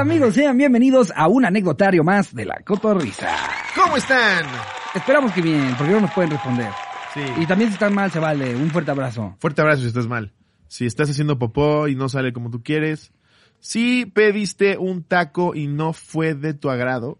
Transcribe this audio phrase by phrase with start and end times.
[0.00, 0.34] amigos?
[0.34, 3.28] Sean bienvenidos a un anecdotario más de la Cotorrisa.
[3.74, 4.46] ¿Cómo están?
[4.94, 6.70] Esperamos que bien, porque no nos pueden responder.
[7.12, 7.20] Sí.
[7.38, 8.56] Y también si están mal, se vale.
[8.56, 9.36] Un fuerte abrazo.
[9.40, 10.32] Fuerte abrazo si estás mal.
[10.68, 13.12] Si estás haciendo popó y no sale como tú quieres.
[13.58, 17.18] Si pediste un taco y no fue de tu agrado.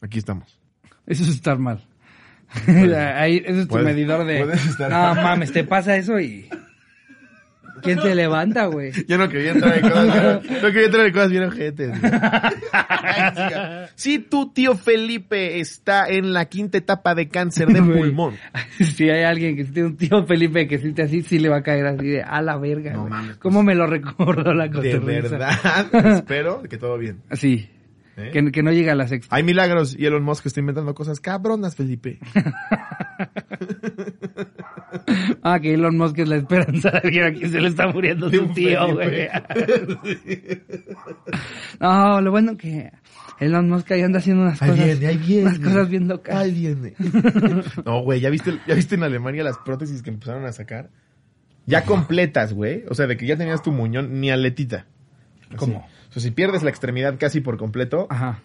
[0.00, 0.60] Aquí estamos.
[1.06, 1.84] Eso es estar mal.
[2.68, 4.52] Ahí, ese es tu medidor de...
[4.52, 6.48] estar No mames, te pasa eso y...
[7.82, 8.92] ¿Quién te levanta, güey?
[9.08, 11.42] Yo no quería entrar en cosas, no quería entrar en cosas bien
[13.34, 13.88] siga.
[13.94, 17.98] Si tu tío Felipe está en la quinta etapa de cáncer de Güey.
[17.98, 18.34] pulmón.
[18.80, 21.62] Si hay alguien que tiene un tío Felipe que siente así, sí le va a
[21.62, 22.92] caer así de a la verga.
[22.92, 23.10] No güey.
[23.10, 25.28] mames, ¿Cómo me lo recordó la De cotorrisa?
[25.36, 26.12] verdad.
[26.16, 27.18] Espero que todo bien.
[27.32, 27.68] Sí.
[28.16, 28.30] ¿Eh?
[28.32, 29.34] Que, que no llega a la sexta.
[29.34, 32.18] Hay milagros y Elon Musk está inventando cosas cabronas, Felipe.
[35.42, 38.30] Ah, que Elon Musk es la esperanza de alguien a quien se le está muriendo
[38.30, 39.28] De su tío, güey.
[41.80, 42.90] No, lo bueno que
[43.40, 44.84] Elon Musk ahí anda haciendo unas Ahí cosas.
[44.86, 45.42] viene, ahí viene.
[45.48, 46.36] Unas cosas bien locas.
[46.36, 46.94] Ahí viene.
[47.84, 50.90] No, güey, ¿ya viste, ¿ya viste en Alemania las prótesis que empezaron a sacar?
[51.66, 52.84] Ya completas, güey.
[52.88, 54.86] O sea, de que ya tenías tu muñón ni aletita.
[55.48, 55.56] Así.
[55.56, 55.86] ¿Cómo?
[56.14, 58.40] Sea, si pierdes la extremidad casi por completo, Ajá.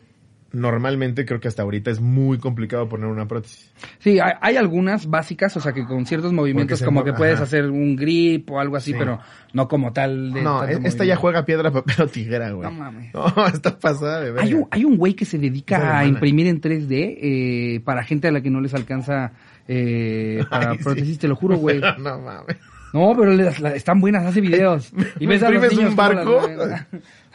[0.52, 3.72] normalmente creo que hasta ahorita es muy complicado poner una prótesis.
[4.00, 7.36] Sí, hay, hay algunas básicas, o sea, que con ciertos movimientos como mo- que puedes
[7.36, 7.44] ajá.
[7.44, 8.98] hacer un grip o algo así, Sí.
[8.98, 9.20] pero
[9.53, 11.03] no como tal de No, esta movimiento.
[11.03, 12.70] ya juega piedra, papel o tijera, güey.
[12.72, 13.14] No mames.
[13.14, 14.42] No, está pasada de verga.
[14.48, 18.28] Hay un, hay un güey que se dedica a imprimir en 3D eh, para gente
[18.28, 19.33] a la que no les alcanza
[19.67, 20.83] eh, para Ay, sí.
[20.83, 21.80] prótesis, te lo juro, güey.
[22.00, 22.58] no mames.
[22.92, 24.92] No, pero las- están buenas, hace videos.
[25.20, 26.42] Y ¿Me ves a los niños un barco?
[26.58, 26.88] las.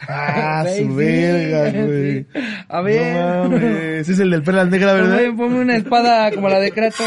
[0.07, 2.25] Ah, su verga, güey.
[2.69, 3.15] A ver.
[3.15, 4.09] No mames.
[4.09, 5.17] Es el del perla negra, ¿verdad?
[5.17, 7.05] Ponme, ponme una espada como la de Kratos.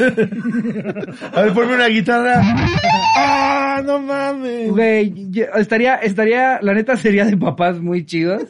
[1.34, 2.40] A ver, ponme una guitarra.
[3.16, 4.70] ¡Ah, no mames!
[4.70, 8.44] Güey, yo- estaría, estaría, la neta sería de papás muy chidos.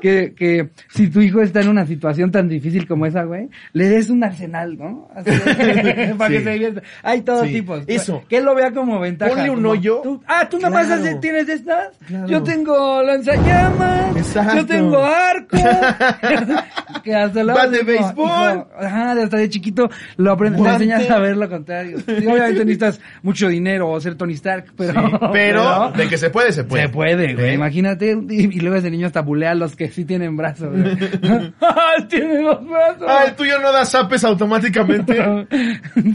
[0.00, 3.88] Que, que si tu hijo está en una situación tan difícil como esa, güey, le
[3.88, 5.08] des un arsenal, ¿no?
[5.14, 5.30] Así,
[6.18, 6.36] para Sí.
[6.36, 6.82] que se divierta.
[7.02, 7.84] Hay todos Sí, tipos.
[7.86, 8.22] eso.
[8.28, 9.30] Que él lo vea como ventaja.
[9.34, 10.00] Ponle un hoyo.
[10.02, 11.02] tú- ah, tú nomás Claro.
[11.02, 11.96] haces- tienes estas.
[12.06, 12.26] Claro.
[12.28, 13.02] Yo tengo
[13.36, 14.16] lanzallamas.
[14.16, 14.56] Exacto.
[14.56, 15.56] Yo tengo arco.
[17.04, 18.66] que hasta lo Bat de béisbol.
[18.78, 20.84] Ajá, hasta de chiquito lo aprendes, Guante.
[20.84, 21.98] enseñas a ver lo contrario.
[22.14, 24.92] Sí, obviamente necesitas mucho dinero o ser Tony Stark, pero...
[24.92, 26.84] Sí, pero de que se puede, se puede.
[26.84, 27.50] Se puede, güey.
[27.50, 27.54] ¿Eh?
[27.54, 30.70] Imagínate, y, y luego ese niño hasta bulea a los que sí tienen brazos.
[30.70, 31.52] güey.
[31.60, 33.06] ¡Ah, tiene dos brazos!
[33.08, 35.16] Ah, el tuyo no da zapes automáticamente.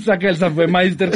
[0.06, 1.12] Saca el Zapemeister.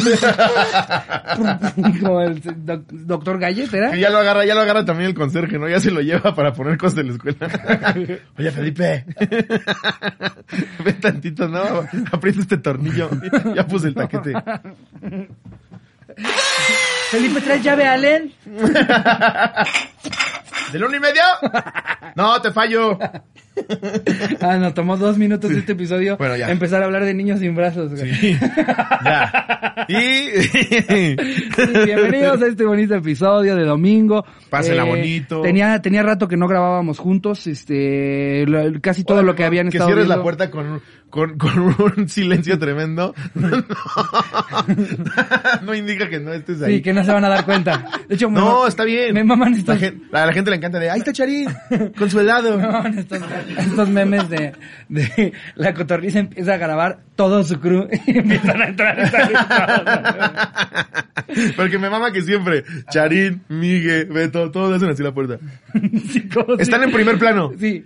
[2.02, 3.92] Como el doc- doctor Gallet, ¿era?
[3.92, 5.68] Que ya lo agarra, ya lo agarra también el conserje, ¿no?
[5.70, 7.48] Ya se lo lleva para poner cosas de la escuela.
[8.38, 9.06] Oye, Felipe.
[10.86, 11.62] Ve tantito, ¿no?
[12.12, 13.10] Aprieta este tornillo.
[13.56, 14.34] Ya puse el taquete.
[17.12, 18.32] Felipe, ¿traes llave Allen?
[20.72, 21.22] ¿Del uno y medio?
[22.16, 22.98] No, te fallo.
[24.42, 26.50] Ah, nos tomó dos minutos de este episodio Bueno, ya.
[26.50, 27.92] empezar a hablar de niños sin brazos.
[27.92, 28.12] güey.
[28.16, 28.36] Sí.
[29.06, 29.86] Ya.
[29.88, 30.30] Y...
[31.86, 34.26] Bienvenidos a este bonito episodio de domingo.
[34.28, 35.42] Eh, Pásenla bonito.
[35.42, 38.46] Tenía, tenía rato que no grabábamos juntos, este,
[38.82, 40.18] casi todo lo que habían que estado cierres viendo.
[40.18, 40.82] la puerta con,
[41.14, 43.14] con, con un silencio tremendo.
[43.36, 43.50] No,
[45.62, 46.78] no indica que no estés ahí.
[46.78, 47.86] Sí, que no se van a dar cuenta.
[48.10, 49.14] De hecho, No, está bien.
[49.14, 51.48] Me maman La estos, gente, a la gente le encanta de, ahí está Charín,
[52.00, 52.58] con su helado.
[52.58, 53.20] maman estos,
[53.60, 54.54] estos memes de,
[54.90, 59.12] de la cotorriza empieza a grabar todo su crew y empiezan a entrar.
[61.56, 65.38] Porque me mama que siempre, Charín, Migue, Beto, todos hacen así la puerta.
[66.10, 67.52] Sí, Están en primer plano.
[67.60, 67.86] Sí.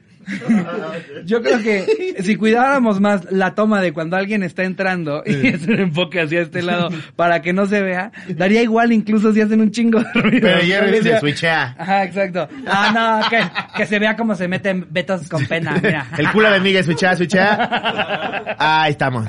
[1.26, 5.66] Yo creo que si cuidáramos más la toma de cuando alguien está entrando y es
[5.68, 9.62] un enfoque hacia este lado para que no se vea, daría igual incluso si hacen
[9.62, 10.48] un chingo de ruido.
[10.48, 11.76] Pero dice, Daría- switchea.
[11.78, 12.48] Ajá, exacto.
[12.68, 13.40] Ah, no, que,
[13.78, 16.08] que se vea cómo se meten betos con pena, mira.
[16.18, 18.56] El culo de Migue, switchea, switchea.
[18.58, 19.26] Ahí estamos.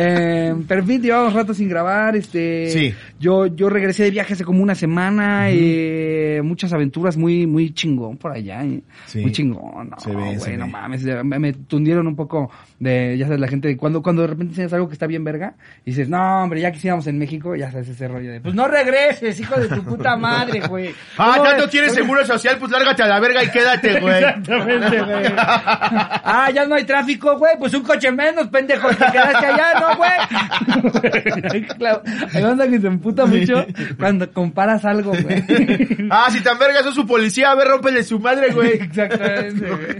[0.00, 2.70] Eh, pero en fin, llevamos rato sin grabar, este...
[2.70, 2.94] Sí.
[3.20, 8.16] Yo, yo regresé de viaje hace como una semana, eh, muchas aventuras muy, muy chingón
[8.16, 8.82] por allá, eh.
[9.06, 9.20] Sí.
[9.20, 10.70] Muy chingón, no, Se ve, se güey, no ve.
[10.72, 14.54] mames, me, me tundieron un poco de, ya sabes, la gente, cuando, cuando de repente
[14.54, 15.54] tienes algo que está bien verga,
[15.84, 18.68] y dices, no, hombre, ya quisiéramos en México, ya sabes ese rollo de, pues no
[18.68, 20.94] regreses, hijo de tu puta madre, güey.
[21.18, 21.62] Ah, ¿Cómo ya ves?
[21.62, 24.14] no tienes seguro social, pues lárgate a la verga y quédate, güey.
[24.22, 25.24] Exactamente, güey.
[25.36, 27.52] Ah, ya no hay tráfico, güey.
[27.58, 28.88] Pues un coche menos, pendejo.
[28.90, 31.62] Te quedaste allá, ¿no, güey?
[31.76, 32.02] claro.
[32.02, 33.66] Que se emputa mucho
[33.98, 35.44] cuando comparas algo, güey.
[36.10, 38.72] Ah, si tan verga sos su policía, a ver, rómpele su madre, güey.
[38.74, 39.96] Exactamente, güey.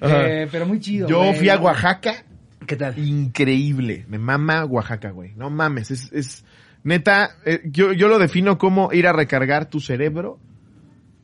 [0.00, 1.34] Eh, pero muy chido, Yo güey.
[1.34, 2.24] fui a Oaxaca.
[2.66, 2.98] ¿Qué tal?
[2.98, 4.04] Increíble.
[4.08, 5.32] Me mama Oaxaca, güey.
[5.36, 5.90] No mames.
[5.90, 6.44] Es, es,
[6.82, 10.38] Neta, eh, yo, yo lo defino como ir a recargar tu cerebro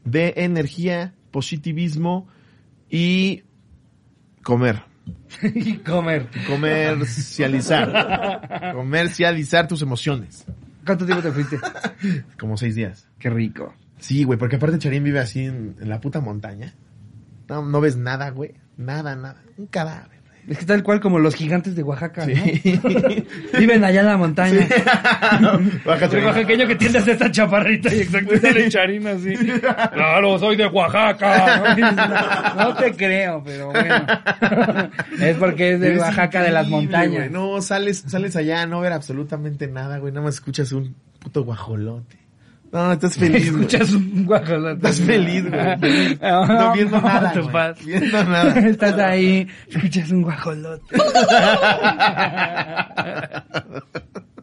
[0.05, 2.29] de energía, positivismo
[2.89, 3.45] y
[4.43, 4.83] comer.
[5.43, 6.29] y comer.
[6.47, 8.73] Comercializar.
[8.75, 10.45] Comercializar tus emociones.
[10.85, 11.59] ¿Cuánto tiempo te fuiste?
[12.39, 13.07] Como seis días.
[13.19, 13.75] Qué rico.
[13.99, 16.75] Sí, güey, porque aparte Charín vive así en, en la puta montaña.
[17.49, 18.55] No, no ves nada, güey.
[18.77, 19.43] Nada, nada.
[19.59, 20.20] Un cadáver.
[20.51, 22.35] Es que tal cual como los gigantes de Oaxaca, ¿no?
[23.59, 24.67] Viven allá en la montaña.
[25.87, 29.33] El oaxaqueño que tiende a ser esta chaparrita y exacto sale Charina así.
[29.95, 31.77] Claro, soy de Oaxaca.
[32.57, 34.07] No, No te creo, pero bueno.
[35.21, 37.31] Es porque es de Eres Oaxaca de las montañas.
[37.31, 40.13] No, sales, sales allá a no ver absolutamente nada, güey.
[40.13, 42.19] Nada más escuchas un puto guajolote.
[42.73, 43.65] No, estás feliz, güey.
[43.65, 44.75] Escuchas un guajolote.
[44.77, 46.19] Estás feliz, güey.
[46.21, 47.53] No, viendo nada, te güey.
[47.53, 47.85] vas.
[47.85, 48.59] Viendo nada.
[48.61, 50.97] Estás ahí, escuchas un guajolote.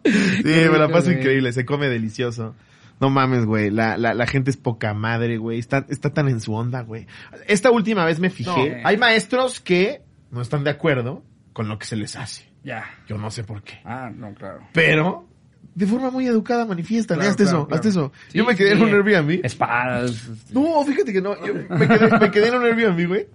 [0.04, 1.52] Sí, me la paso increíble.
[1.54, 2.56] Se come delicioso.
[3.00, 3.70] No mames, güey.
[3.70, 5.60] La, la, la gente es poca madre, güey.
[5.60, 7.06] Está, está tan en su onda, güey.
[7.48, 8.82] Esta última vez me fijé.
[8.82, 8.88] No.
[8.88, 10.02] Hay maestros que
[10.32, 11.24] no están de acuerdo
[11.54, 12.50] con lo que se les hace.
[12.64, 12.86] Ya.
[13.08, 13.80] Yo no sé por qué.
[13.86, 14.62] Ah, no, claro.
[14.74, 15.27] Pero,
[15.76, 17.18] de forma muy educada, manifiestan.
[17.18, 17.76] Claro, hazte claro, eso, claro.
[17.76, 18.12] hazte eso.
[18.30, 18.84] Sí, Yo me quedé en sí.
[18.84, 19.46] un Airbnb.
[19.46, 20.30] Espadas.
[20.52, 21.36] No, fíjate que no.
[21.46, 23.28] Yo me, quedé, me quedé en un Airbnb, güey.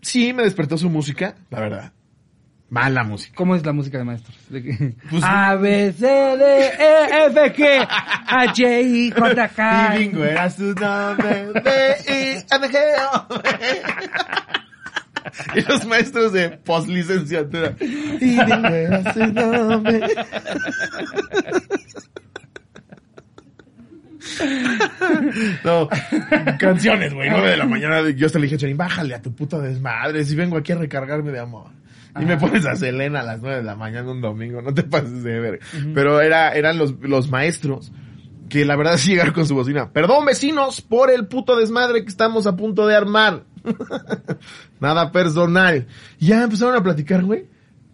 [0.00, 1.92] Sí, me despertó su música, la verdad.
[2.68, 3.34] Mala música.
[3.36, 4.34] ¿Cómo es la música de maestros?
[5.10, 7.86] Pues- A, B, C, D, E, F, G,
[8.26, 9.94] H, I, J, K.
[9.94, 11.52] Y bingo era su nombre.
[11.52, 12.78] B, I, N, G,
[13.12, 13.42] O.
[15.54, 17.74] Y los maestros de poslicenciatura.
[17.80, 20.00] Y era su nombre.
[25.64, 25.88] No,
[26.58, 28.08] canciones, güey, nueve de la mañana.
[28.10, 30.76] Yo hasta le dije a Charín, bájale a tu puta desmadre, si vengo aquí a
[30.76, 31.70] recargarme de amor.
[32.20, 34.82] Y me pones a Selena a las nueve de la mañana un domingo, no te
[34.82, 35.60] pases de ver.
[35.94, 37.92] Pero era, eran los, los maestros
[38.48, 39.92] que la verdad sí llegaron con su bocina.
[39.92, 43.44] Perdón, vecinos, por el puto desmadre que estamos a punto de armar.
[44.80, 45.86] Nada personal.
[46.18, 47.46] Ya empezaron a platicar, güey.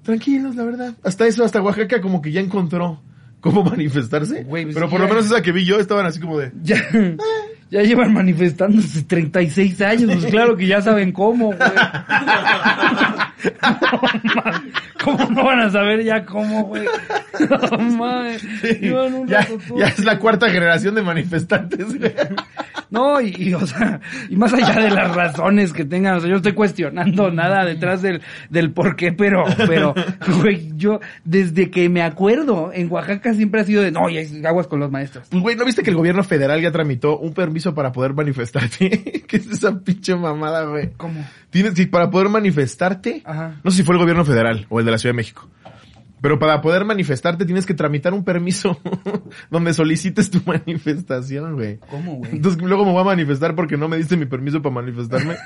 [0.02, 0.94] Tranquilos, la verdad.
[1.02, 3.02] Hasta eso, hasta Oaxaca como que ya encontró
[3.40, 4.44] cómo manifestarse.
[4.44, 6.52] Güey, pues Pero por lo menos esa que vi yo estaban así como de...
[6.62, 6.82] Ya,
[7.70, 11.58] ya llevan manifestándose 36 años, pues claro que ya saben cómo, güey.
[15.02, 16.86] ¿Cómo no van a saber ya cómo, güey?
[17.38, 18.42] No mames.
[18.80, 19.46] Llevan un ya,
[19.76, 21.86] ya es la cuarta generación de manifestantes.
[21.96, 22.12] güey.
[22.90, 24.00] No, y, y, o sea,
[24.30, 27.64] y más allá de las razones que tengan, o sea, yo no estoy cuestionando nada
[27.64, 29.94] detrás del, del por qué, pero, pero,
[30.40, 34.66] güey, yo, desde que me acuerdo, en Oaxaca siempre ha sido de, no, hay aguas
[34.66, 35.28] con los maestros.
[35.30, 39.22] Pues, güey, ¿no viste que el gobierno federal ya tramitó un permiso para poder manifestarte?
[39.28, 40.90] ¿Qué es esa pinche mamada, güey?
[40.96, 41.24] ¿Cómo?
[41.50, 43.60] Tienes, sí, para poder manifestarte, Ajá.
[43.64, 45.48] no sé si fue el gobierno federal o el de la Ciudad de México,
[46.20, 48.80] pero para poder manifestarte tienes que tramitar un permiso
[49.50, 51.78] donde solicites tu manifestación, güey.
[51.90, 52.32] ¿Cómo, güey?
[52.32, 55.36] Entonces luego me voy a manifestar porque no me diste mi permiso para manifestarme.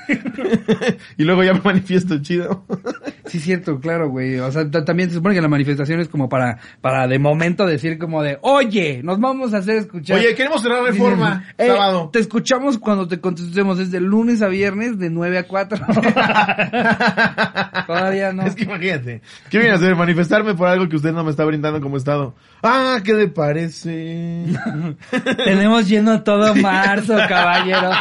[1.17, 2.65] y luego ya me manifiesto chido.
[3.25, 4.37] Sí, cierto, claro, güey.
[4.39, 7.65] O sea, ta- también se supone que la manifestación es como para, para de momento
[7.65, 10.17] decir como de, oye, nos vamos a hacer escuchar.
[10.19, 12.09] Oye, queremos cerrar reforma Eh, sábado.
[12.11, 15.77] Te escuchamos cuando te contestemos, es de lunes a viernes de 9 a 4.
[17.87, 18.43] Todavía no.
[18.43, 19.95] Es que imagínate, ¿qué viene a hacer?
[19.95, 22.35] Manifestarme por algo que usted no me está brindando como estado.
[22.61, 24.43] Ah, ¿qué le parece?
[25.45, 27.91] Tenemos lleno todo marzo, caballero.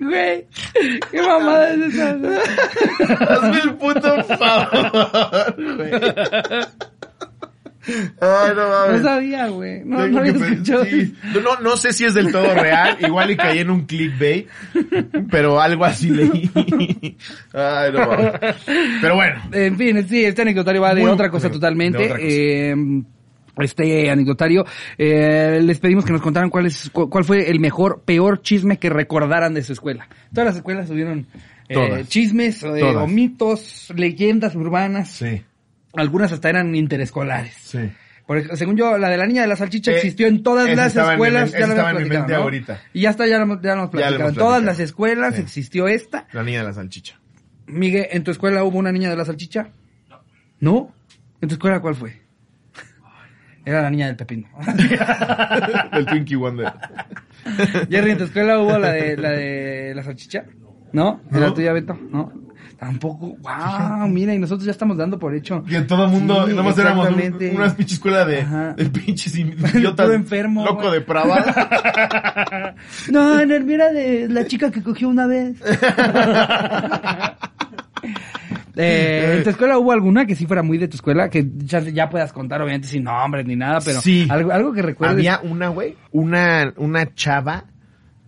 [0.00, 0.46] Güey.
[1.10, 2.10] Qué mamada es esa.
[3.34, 5.90] Hazme el puto favor, güey.
[8.20, 9.02] Ay, no No mames.
[9.02, 9.82] sabía, güey.
[9.84, 10.84] No, Tengo no escuchado.
[10.84, 11.14] sí.
[11.42, 14.46] No, no sé si es del todo real, igual y caí en un clickbait,
[15.30, 16.50] pero algo así leí.
[17.52, 18.32] Ay, no mames.
[19.00, 22.04] Pero bueno, En fin, sí, este anecdotario va de Muy- otra cosa de totalmente.
[22.04, 22.26] otra cosa.
[22.28, 22.74] Eh,
[23.64, 24.64] este anecdotario,
[24.96, 28.78] eh, les pedimos que nos contaran cuál es, cu- cuál fue el mejor, peor chisme
[28.78, 30.08] que recordaran de su escuela.
[30.32, 31.26] Todas las escuelas tuvieron
[31.68, 35.10] eh, chismes eh, o mitos, leyendas urbanas.
[35.10, 35.42] sí,
[35.94, 37.54] Algunas hasta eran interescolares.
[37.62, 37.90] sí.
[38.26, 40.94] Por según yo, la de la niña de la salchicha Eh, existió en todas las
[40.94, 41.50] en escuelas.
[41.50, 42.42] ya lo estaba habíamos en mi platicado, mente ¿no?
[42.42, 42.82] ahorita.
[42.92, 44.28] Y ya está, ya lo, hemos- ya lo hemos Ya lo hemos platicado.
[44.28, 45.40] En todas las escuelas Sí.
[45.40, 46.26] existió esta.
[46.34, 47.18] La niña de la salchicha.
[47.68, 49.70] Miguel, ¿en tu escuela hubo una niña de la salchicha?
[50.10, 50.20] No.
[50.60, 50.94] ¿No?
[51.40, 52.20] ¿En tu escuela cuál fue?
[53.68, 54.48] Era la niña del pepino.
[55.92, 56.72] El Twinkie Wonder.
[57.90, 60.44] Jerry, ¿en tu escuela hubo la de la, de la salchicha?
[60.92, 61.20] ¿No?
[61.30, 61.52] ¿En la No.
[61.54, 61.94] tuya, Beto?
[62.10, 62.32] ¿No?
[62.78, 65.64] Tampoco, wow, mira, y nosotros ya estamos dando por hecho.
[65.68, 67.16] Y en todo el mundo, Sí, nomás éramos un-
[67.56, 68.44] una pinche escuela de,
[68.76, 70.06] de pinches idiotas.
[70.06, 71.00] Puro enfermo, Loco güey.
[71.00, 71.44] depravado.
[73.10, 75.56] No, en el mira de la chica que cogió una vez.
[78.80, 81.28] Eh, ¿En tu escuela hubo alguna que sí fuera muy de tu escuela?
[81.28, 84.26] Que ya, ya puedas contar, obviamente, sin nombres ni nada, pero Sí.
[84.30, 85.16] algo, algo que recuerdes.
[85.16, 87.64] Había una, güey, una, una chava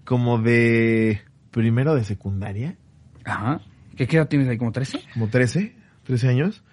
[0.04, 1.20] como de
[1.52, 2.76] primero de secundaria,
[3.24, 3.60] Ajá.
[3.96, 4.56] ¿Qué qué edad tienes ahí?
[4.58, 4.98] ¿Como 13?
[5.12, 6.64] como 13, 13 años,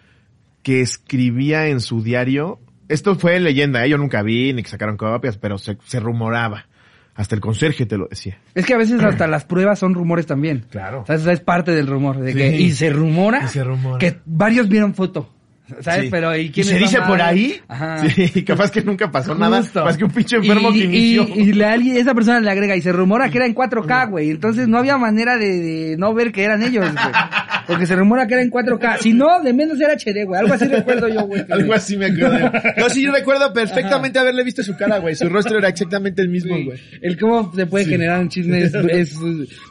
[0.63, 3.89] que escribía en su diario, esto fue leyenda, ¿eh?
[3.89, 6.65] yo nunca vi ni que sacaron copias, pero se, se rumoraba.
[7.17, 8.37] Hasta el conserje te lo decía.
[8.55, 10.65] Es que a veces hasta las pruebas son rumores también.
[10.69, 11.03] Claro.
[11.07, 12.19] O sea, es parte del rumor.
[12.19, 12.37] De Sí.
[12.37, 13.97] que, y se rumora, Y se rumora.
[13.97, 15.33] que varios vieron foto.
[15.81, 16.03] ¿Sabes?
[16.05, 16.07] Sí.
[16.09, 17.59] Pero ¿y ¿Y quién se es la dice por ahí?
[17.67, 18.07] Ajá.
[18.07, 19.83] Sí, capaz que nunca pasó nada, Justo.
[19.83, 21.27] más que un pinche enfermo y, que inició.
[21.35, 24.29] Y, y alguien- esa persona le agrega y se rumora que era en 4K, güey.
[24.29, 26.95] Entonces no había manera de, de no ver que eran ellos, güey.
[27.67, 28.97] Porque se rumora que era en 4K.
[28.99, 30.39] Si no, de menos era HD, güey.
[30.39, 31.43] Algo así recuerdo yo, güey.
[31.49, 32.51] Algo así me acuerdo.
[32.77, 35.15] No, sí, yo recuerdo perfectamente haberle visto su cara, güey.
[35.15, 36.63] Su rostro era exactamente el mismo, Sí.
[36.65, 36.79] güey.
[37.01, 37.91] El cómo se puede Sí.
[37.91, 39.19] generar un chisme es, es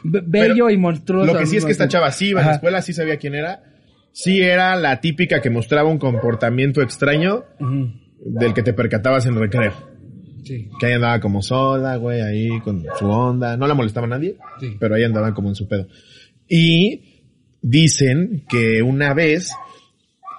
[0.03, 1.33] be- bello Pero y monstruoso.
[1.33, 2.55] Lo que sí es que esta chava sí iba a la Ajá.
[2.57, 3.63] escuela, sí sabía quién era.
[4.11, 7.45] Sí era la típica que mostraba un comportamiento extraño
[8.23, 9.73] del que te percatabas en recreo.
[10.43, 10.69] Sí.
[10.79, 13.57] Que ahí andaba como sola, güey, ahí con su onda.
[13.57, 14.75] No la molestaba a nadie, Sí.
[14.79, 15.87] pero ahí andaban como en su pedo.
[16.47, 17.06] Y
[17.69, 19.51] dicen que una vez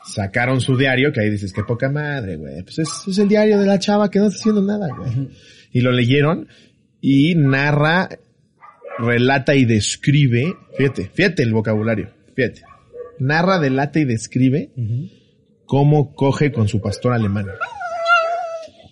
[0.05, 2.63] sacaron su diario, que ahí dices, qué poca madre, güey.
[2.63, 5.29] Pues es, es el diario de la chava que no está haciendo nada, güey.
[5.73, 6.49] Y lo leyeron
[7.01, 8.09] y narra,
[8.99, 12.63] relata y describe, fíjate, fíjate el vocabulario, fíjate.
[13.19, 14.71] Narra, delata y describe
[15.67, 17.47] cómo coge con su pastor alemán.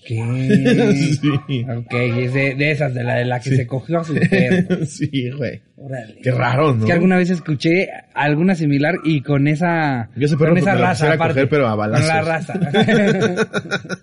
[0.06, 0.92] Ok.
[1.48, 1.64] Sí.
[1.68, 3.56] Ok, es de, de esas, de la, de la que Sí.
[3.56, 4.86] se cogió a su perro.
[4.86, 5.60] sí, güey.
[5.76, 6.16] Órale.
[6.22, 6.80] Qué raro, ¿no?
[6.80, 10.75] Es que alguna vez escuché alguna similar y con esa, Yo ese perro con esa
[10.76, 11.34] raza aparte.
[11.34, 12.54] coger, pero a Con la raza.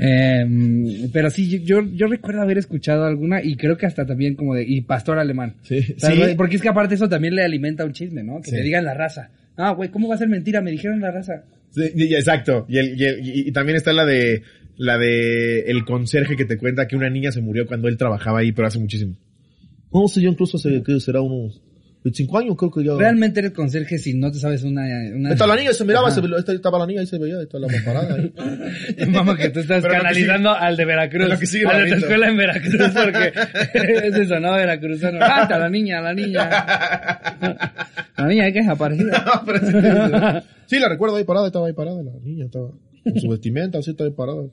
[0.00, 4.54] Em, pero sí, yo, yo recuerdo haber escuchado alguna y creo que hasta también como
[4.54, 5.54] de, y pastor alemán.
[5.62, 6.34] Sí, sí.
[6.36, 8.40] Porque es que aparte eso también le alimenta un chisme, ¿no?
[8.40, 8.56] Que Sí.
[8.56, 9.30] te digan la raza.
[9.56, 10.60] Ah, güey, ¿cómo va a ser mentira?
[10.60, 11.42] Me dijeron la raza.
[11.70, 12.64] Sí, y- exacto.
[12.68, 14.42] Y, el, y, el- y- y también está la de
[14.78, 18.38] la de el conserje que te cuenta que una niña se murió cuando él trabajaba
[18.38, 19.16] ahí, pero hace muchísimo.
[19.92, 21.60] No sé, yo incluso hace que será unos
[22.04, 22.94] 25 años, creo que ya.
[22.94, 24.82] Realmente eres conserje si no te sabes una...
[25.14, 25.32] una...
[25.32, 26.20] Está la niña, se miraba, se,
[26.54, 28.32] estaba la niña, ahí se veía, ahí está la parada ahí.
[29.10, 31.28] Mamá, que tú estás Pero canalizando al de Veracruz.
[31.28, 33.32] lo que sigue al de tu escuela en Veracruz, porque
[34.06, 35.18] ese sonaba veracruzano.
[35.20, 36.48] Ah, está la niña, la niña.
[38.16, 40.44] La niña que es aparecida.
[40.66, 42.70] Sí, la recuerdo ahí parada, estaba ahí parada, la niña estaba
[43.16, 44.44] su vestimenta, así estaba ahí parada.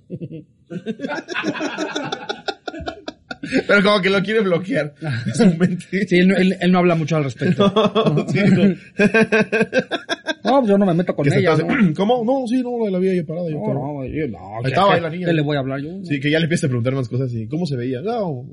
[3.67, 4.95] Pero como que lo quiere bloquear
[5.27, 6.07] en su mente.
[6.07, 7.71] Sí, él, no- él- él no habla mucho al respecto.
[8.27, 8.75] Sí, no.
[10.43, 11.55] No, pues yo no me meto con Que ella.
[11.95, 12.23] ¿Cómo?
[12.25, 13.47] No, sí, no, la vi ahí parada.
[13.49, 14.37] yo No, estaba- no, yo no.
[14.57, 15.27] Ahí ¿qué- estaba ahí la niña.
[15.27, 16.03] ¿Qué le voy a hablar yo?
[16.03, 18.01] Sí, que ya le empieza a preguntar más cosas y ¿cómo se veía?
[18.01, 18.45] No,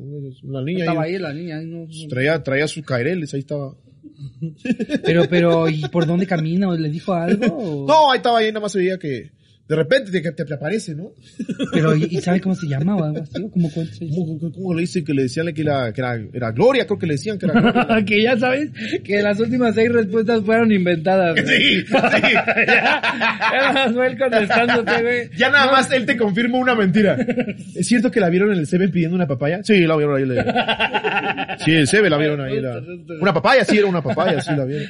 [0.42, 1.58] la niña Estaba ahí, ahí la niña.
[1.58, 2.08] ahí no- no.
[2.08, 3.74] traía, traía sus caireles, ahí estaba.
[5.04, 6.68] Pero, pero, ¿y por dónde camina?
[6.68, 7.46] ¿O ¿Le dijo algo?
[7.46, 9.30] o- No, ahí estaba ahí, nada más se veía que
[9.72, 11.12] de repente te, te, te aparece, ¿no?
[11.72, 13.42] Pero, ¿y, y sabe cómo se llama o algo así?
[13.42, 13.70] ¿O cómo?
[13.72, 16.84] ¿Cómo, cómo- le dicen que le decían que era, que era, era Gloria?
[16.86, 18.04] Creo que le decían que era Gloria.
[18.06, 18.68] que ya sabes
[19.02, 21.36] que las últimas seis respuestas fueron inventadas.
[21.46, 21.86] Sí, sí.
[22.66, 25.30] ya, él contestándote, güey.
[25.36, 27.16] Ya nada más él te confirma una mentira.
[27.74, 29.60] ¿Es cierto que la vieron en el Seven pidiendo una papaya?
[29.62, 30.26] Sí, la vieron ahí.
[30.26, 32.60] la- Sí, el Seven la vieron ahí.
[32.60, 32.80] la-
[33.20, 34.88] Una papaya, sí, era una papaya, sí la vieron.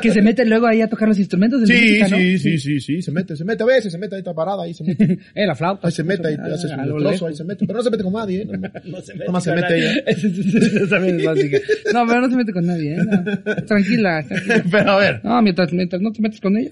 [0.00, 2.16] Que se mete luego ahí a tocar los instrumentos Sí, música, ¿no?
[2.16, 4.62] sí, sí, sí, sí, se mete, se mete a veces, se mete ahí está parada,
[4.64, 5.18] ahí se mete.
[5.34, 5.86] Eh, la flauta.
[5.88, 7.28] Ahí se mete, ahí hace su A lo trozo, lejos.
[7.28, 7.66] ahí se mete.
[7.66, 8.46] Pero no se mete con nadie, ¿eh?
[8.84, 9.92] No se mete Nomás se mete ella.
[11.92, 12.98] No, pero no se mete con nadie, ¿eh?
[12.98, 13.54] No.
[13.66, 14.64] Tranquila, tranquila.
[14.70, 15.20] Pero a ver.
[15.24, 16.70] No, mientras, mientras no te metes con ella.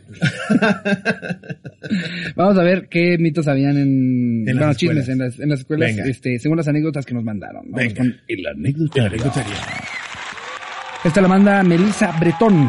[2.37, 5.09] Vamos a ver qué mitos habían en, En las bueno, chismes escuelas.
[5.09, 6.05] en las, en las escuelas, Venga.
[6.11, 7.63] este, según las anécdotas que nos mandaron.
[7.71, 7.95] Vamos Venga.
[7.97, 9.23] con el anecdotario.
[11.05, 12.69] Esta la manda Melissa Bretón.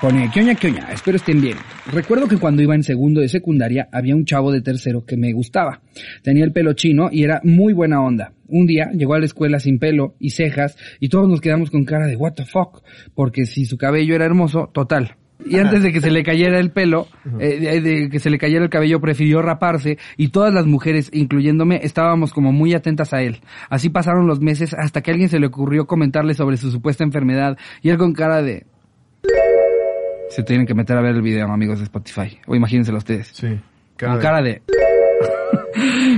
[0.00, 0.88] Pone, ¿qué oña, qué oña?
[0.92, 1.56] Espero estén bien.
[1.90, 5.32] Recuerdo que cuando iba en segundo de secundaria había un chavo de tercero que me
[5.32, 5.80] gustaba.
[6.22, 8.32] Tenía el pelo chino y era muy buena onda.
[8.48, 11.84] Un día llegó a la escuela sin pelo y cejas y todos nos quedamos con
[11.84, 12.82] cara de what the fuck.
[13.14, 15.16] Porque si su cabello era hermoso, total.
[15.44, 17.06] Y antes de que se le cayera el pelo,
[17.38, 21.10] eh, de, de que se le cayera el cabello, prefirió raparse y todas las mujeres,
[21.12, 23.40] incluyéndome, estábamos como muy atentas a él.
[23.70, 27.04] Así pasaron los meses hasta que a alguien se le ocurrió comentarle sobre su supuesta
[27.04, 28.66] enfermedad y él con cara de...
[30.30, 32.38] Se tienen que meter a ver el video, amigos de Spotify.
[32.46, 33.28] O imagínenselo ustedes.
[33.28, 33.58] Sí.
[33.98, 34.62] Con cara de...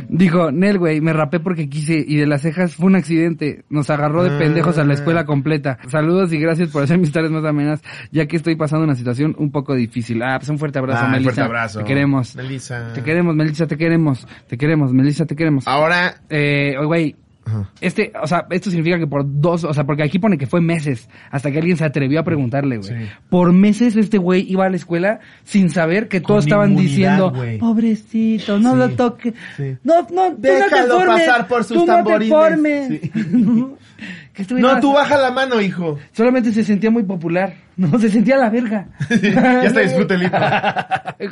[0.08, 3.64] Dijo, Nel, güey, me rapé porque quise y de las cejas fue un accidente.
[3.68, 5.78] Nos agarró de pendejos a la escuela completa.
[5.88, 9.34] Saludos y gracias por hacer mis tareas más amenas, ya que estoy pasando una situación
[9.38, 10.22] un poco difícil.
[10.22, 11.30] Ah, pues un fuerte abrazo, Ah, un Melissa.
[11.32, 11.78] fuerte abrazo.
[11.80, 12.36] Te queremos.
[12.36, 12.92] Melissa.
[12.94, 14.26] Te queremos, Melissa, te queremos.
[14.48, 15.66] Te queremos, Melissa, te queremos.
[15.66, 17.16] Ahora, Eh, güey,
[17.48, 17.70] Ajá.
[17.80, 20.60] este, o sea, esto significa que por dos, o sea, porque aquí pone que fue
[20.60, 22.88] meses, hasta que alguien se atrevió a preguntarle, güey.
[22.88, 23.10] Sí.
[23.30, 27.30] Por meses este güey iba a la escuela sin saber que Con todos estaban diciendo,
[27.30, 27.58] güey.
[27.58, 29.34] pobrecito, no Sí, lo toque.
[29.56, 29.76] sí.
[29.82, 32.30] No, no, tú no te Déjalo formes, pasar por sus tú tamborines.
[32.30, 33.78] No te formes.
[34.80, 35.98] Tú baja la mano, hijo.
[36.12, 37.54] Solamente se sentía muy popular.
[37.78, 38.88] No, se sentía la verga.
[39.22, 40.36] ya está disfrute el hijo.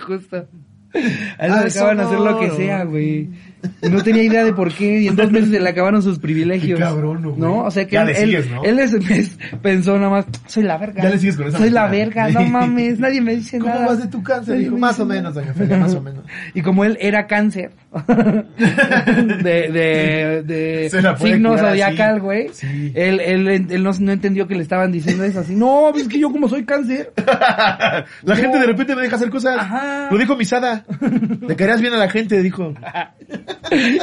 [0.06, 0.46] Justo.
[1.38, 3.30] A él le dejaban hacer lo que sea, güey.
[3.82, 5.00] No tenía idea de por qué.
[5.00, 6.78] Y en dos meses se le acabaron sus privilegios.
[6.78, 7.36] Qué cabrón, güey.
[7.38, 7.64] ¿No?
[7.64, 8.64] O sea que Ya él, le él- sigues, ¿no?
[8.64, 11.02] él es- pensó nada más, soy la verga.
[11.02, 13.86] Ya le sigues con esa Soy la verga, no mames, nadie me dice ¿Cómo nada.
[13.86, 16.24] vas de tu cáncer, me Más o menos, doña Felia, más o menos.
[16.54, 17.72] Y como él era cáncer
[19.42, 22.92] de, de, de signo zodiacal, güey, Sí.
[22.94, 25.54] él, él, él no, no entendió que le estaban diciendo eso así.
[25.54, 27.12] No, es que yo como soy cáncer.
[28.22, 29.56] la gente de repente me deja hacer cosas.
[29.58, 30.08] Ajá.
[30.10, 30.84] Lo dijo Misada.
[31.48, 32.74] Le caerías bien a la gente, dijo.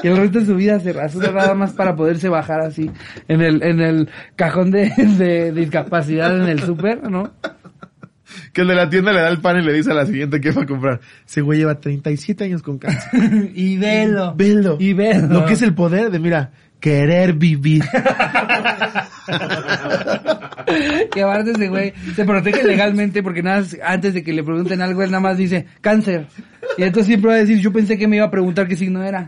[0.04, 2.90] Y el resto de su vida se rasura nada más para poderse bajar así
[3.28, 7.32] en el, en el cajón de, de discapacidad en el súper, ¿no?
[8.52, 10.40] Que el de la tienda le da el pan y le dice a la siguiente
[10.42, 11.02] que va a comprar.
[11.28, 13.52] Ese güey lleva 37 años con cáncer.
[13.54, 14.34] y velo.
[14.36, 14.78] Velo.
[14.80, 15.28] Y velo.
[15.28, 17.84] Lo que es el poder de, mira, querer vivir.
[21.12, 24.82] Que aparte ese güey se protege legalmente porque nada, más antes de que le pregunten
[24.82, 26.27] algo, él nada más dice cáncer.
[26.77, 29.03] Y entonces siempre va a decir, yo pensé que me iba a preguntar qué signo
[29.03, 29.27] era.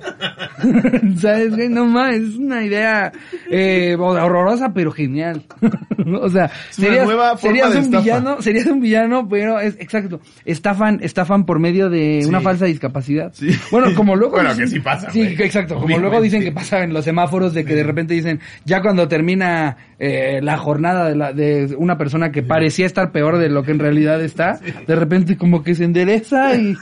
[1.19, 1.69] ¿Sabes, güey?
[1.69, 3.11] No más, es una idea
[3.51, 5.43] eh, horrorosa, pero genial.
[6.21, 10.21] o sea, serías, nueva forma serías de un villano, serías un villano, pero es exacto.
[10.45, 12.29] Estafan, estafan por medio de Sí.
[12.29, 13.31] una falsa discapacidad.
[13.33, 13.49] Sí.
[13.71, 15.41] Bueno, como luego Bueno, dicen- que sí pasa, Sí, güey.
[15.43, 15.75] exacto.
[15.75, 19.07] Como luego dicen que pasa en los semáforos de que de repente dicen, ya cuando
[19.07, 23.63] termina eh, la jornada de, la, de una persona que parecía estar peor de lo
[23.63, 26.75] que en realidad está, de repente como que se endereza y...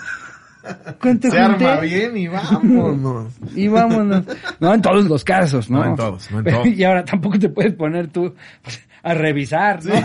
[1.01, 1.65] ¿Cuánto Se junté?
[1.67, 3.33] arma bien y vámonos.
[3.55, 4.23] Y vámonos.
[4.61, 5.79] No en todos los casos, ¿no?
[5.83, 6.67] No en todos, no en todos.
[6.67, 8.33] Y ahora tampoco te puedes poner tú
[9.03, 9.93] a revisar, ¿no?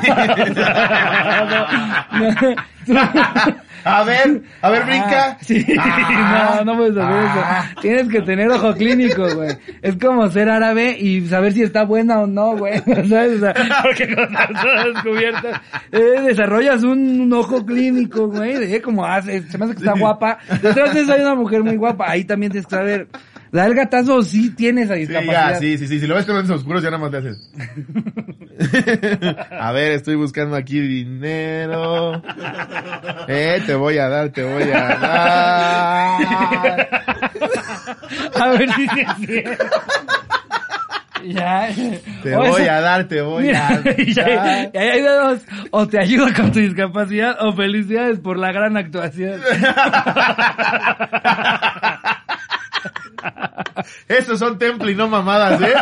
[2.18, 2.54] No, no.
[3.84, 5.38] A ver, a ver, Ah, brinca.
[5.40, 7.64] sí, Ah, no, no puedes hacer ah.
[7.70, 7.80] eso.
[7.80, 9.56] Tienes que tener ojo clínico, güey.
[9.80, 12.78] Es como ser árabe y saber si está buena o no, güey.
[13.08, 13.36] ¿Sabes?
[13.36, 15.60] O sea, porque con las descubiertas,
[15.92, 18.54] eh, desarrollas un, un ojo clínico, güey.
[18.54, 20.38] De como hace, se me hace que está guapa.
[20.60, 22.10] Detrás de eso hay una mujer muy guapa.
[22.10, 23.06] Ahí también tienes que saber.
[23.50, 25.52] La del gatazo sí tiene esa Sí, discapacidad.
[25.54, 26.00] ya, sí, sí, sí.
[26.00, 27.50] Si lo ves con lentes oscuros, ya nada más le haces.
[29.58, 32.22] a ver, estoy buscando aquí dinero.
[33.28, 36.88] Eh, te voy a dar, te voy a dar.
[38.40, 38.86] A ver si
[39.26, 39.64] cierto.
[41.26, 41.68] Ya.
[42.22, 44.70] Te O voy a dar, te voy Mira, a ya- dar.
[44.74, 45.40] y ahí hay de dos.
[45.72, 49.40] O te ayudo con tu discapacidad o felicidades por la gran actuación.
[54.08, 55.68] Estos son temple y no mamadas, ¿eh?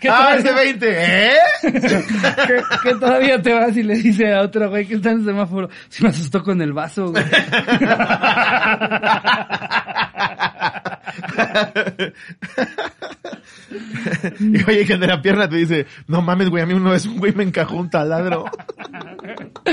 [0.00, 1.38] ¿Qué ah, ese 20, ¿eh?
[1.62, 5.24] que, que todavía te vas y le dice a otro güey que está en el
[5.24, 7.24] semáforo, si me asustó con el vaso, güey.
[14.40, 17.06] y oye, que de la pierna te dice, no mames, güey, a mí una vez
[17.06, 18.46] un güey me encajó un taladro.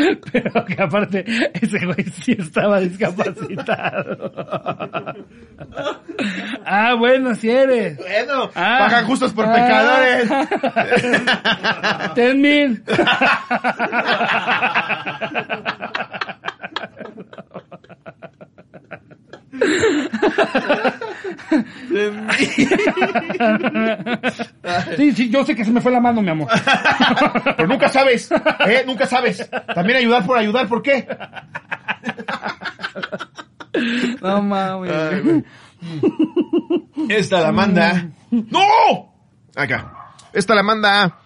[0.31, 4.31] Pero que aparte, ese güey sí estaba discapacitado.
[6.65, 7.97] ah, bueno, si eres.
[7.97, 8.77] Bueno, Ah.
[8.79, 9.53] pagan justos por Ah.
[9.53, 10.29] pecadores.
[12.15, 12.83] Ten mil.
[24.97, 26.47] Sí, sí, yo sé que se me fue la mano, mi amor.
[27.57, 28.29] Pero nunca sabes,
[28.67, 28.83] ¿eh?
[28.85, 29.49] Nunca sabes.
[29.73, 31.07] También ayudar por ayudar, ¿por qué?
[34.21, 35.43] No mames.
[37.09, 38.09] Esta la manda.
[38.31, 39.13] ¡No!
[39.55, 39.93] Acá.
[40.33, 41.19] Esta la manda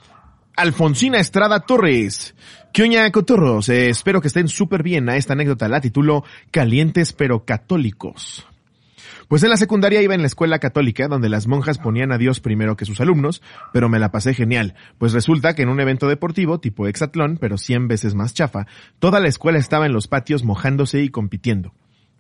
[0.56, 2.36] Alfonsina Estrada Torres.
[2.74, 3.70] ¿Qué oña, cotorros?
[3.70, 5.10] Eh, espero que estén súper bien.
[5.10, 8.46] A esta anécdota la titulo Calientes pero católicos.
[9.30, 12.40] Pues en la secundaria iba en la escuela católica donde las monjas ponían a Dios
[12.40, 16.08] primero que sus alumnos, pero me la pasé genial, pues resulta que en un evento
[16.08, 18.66] deportivo tipo hexatlón, pero 100 veces más chafa,
[18.98, 21.76] toda la escuela estaba en los patios mojándose y compitiendo.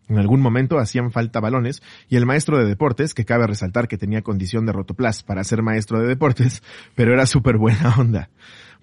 [0.07, 3.97] En algún momento hacían falta balones y el maestro de deportes, que cabe resaltar que
[3.97, 6.61] tenía condición de rotoplas para ser maestro de deportes,
[6.93, 8.29] pero era súper buena onda.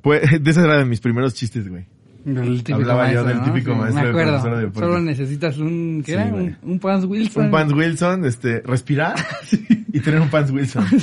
[0.02, 1.86] Pues, de ese era de mis primeros chistes, güey.
[2.26, 3.44] El típico Hablaba yo del ¿no?
[3.44, 4.58] típico Sí, maestro Me de profesor de acuerdo.
[4.60, 4.80] deporte.
[4.88, 6.24] Solo necesitas un, ¿qué Sí, era?
[6.34, 7.44] Un, un Pans Wilson.
[7.44, 9.14] Un Pants Wilson, este, respirar
[9.92, 10.84] y tener un Pants Wilson.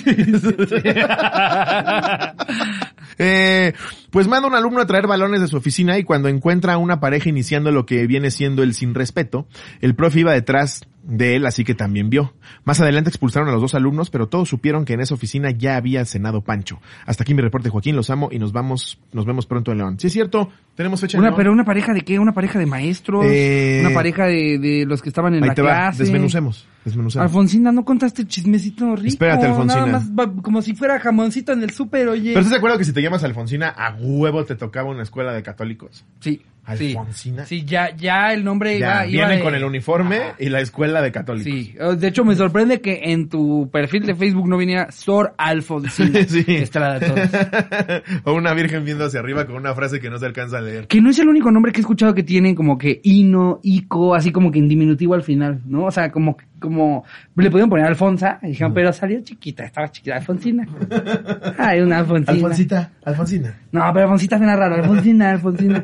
[3.19, 3.73] Eh,
[4.13, 7.01] pues manda un alumno a traer balones de su oficina y cuando encuentra a una
[7.01, 9.47] pareja iniciando lo que viene siendo el sin respeto,
[9.81, 12.33] el profe iba detrás de él, así que también vio.
[12.63, 15.75] Más adelante expulsaron a los dos alumnos, pero todos supieron que en esa oficina ya
[15.75, 16.79] había cenado Pancho.
[17.05, 19.99] Hasta aquí mi reporte, Joaquín, los amo y nos vamos, nos vemos pronto en León.
[19.99, 21.37] Sí es cierto, tenemos fecha en Una, León.
[21.37, 22.19] pero una pareja de qué?
[22.19, 23.25] Una pareja de maestros.
[23.27, 26.03] Eh, una pareja de, de los que estaban en Ahí la te va, clase.
[26.03, 27.25] desmenucemos, desmenucemos.
[27.25, 29.07] Alfonsina, no contaste el chismecito rico.
[29.09, 29.85] Espérate, Alfonsina.
[29.85, 32.29] Nada más va- como si fuera jamoncito en el súper, oye.
[32.29, 35.33] Pero estás de acuerdo que si te llamas Alfonsina, a huevo te tocaba una escuela
[35.33, 36.05] de católicos.
[36.19, 36.41] Sí.
[36.65, 37.45] Alfonsina.
[37.45, 40.35] Sí, ya, ya el nombre Ya, iba, iba vienen de- con el uniforme Ajá.
[40.39, 41.51] y la escuela de católicos.
[41.51, 46.19] Sí, de hecho me sorprende que en tu perfil de Facebook no viniera Sor Alfonsina.
[46.27, 46.43] Sí.
[46.43, 47.29] De todos.
[48.23, 50.87] o una virgen viendo hacia arriba con una frase que no se alcanza a leer.
[50.87, 54.15] Que no es el único nombre que he escuchado que tienen como que Ino, Ico,
[54.15, 55.85] así como que en diminutivo al final, ¿no?
[55.85, 57.03] O sea, como, como,
[57.35, 60.65] le pudieron poner Alfonsa, y dijeron, pero salió chiquita, estaba chiquita, Alfonsina.
[61.57, 62.31] Ay, una Alfonsina.
[62.33, 63.55] Alfonsita, Alfonsina.
[63.71, 65.83] No, pero Alfonsita suena raro, Alfonsina, Alfonsina.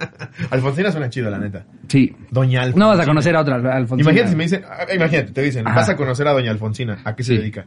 [0.50, 1.64] Alfonsina suena chido, la neta.
[1.88, 2.14] Sí.
[2.30, 2.84] Doña Alfonsina.
[2.86, 4.10] No vas a conocer a otra Alfonsina.
[4.10, 5.76] Imagínate si me dicen, ah, imagínate, te dicen, Ajá.
[5.76, 6.98] vas a conocer a Doña Alfonsina.
[7.04, 7.38] ¿A qué se Sí.
[7.38, 7.66] dedica?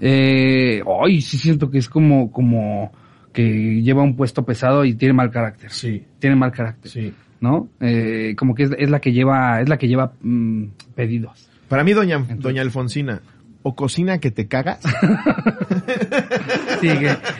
[0.00, 2.92] Eh, ay, sí siento que es como, como
[3.32, 5.70] que lleva un puesto pesado y tiene mal carácter.
[5.70, 6.90] Sí, Tiene mal carácter.
[6.90, 7.12] sí.
[7.40, 7.68] ¿No?
[7.80, 11.48] Eh, como que es, es la que lleva, es la que lleva mm, pedidos.
[11.68, 13.20] Para mí, Doña, Doña Alfonsina,
[13.64, 14.78] o cocina que te cagas,
[16.80, 16.88] Sí,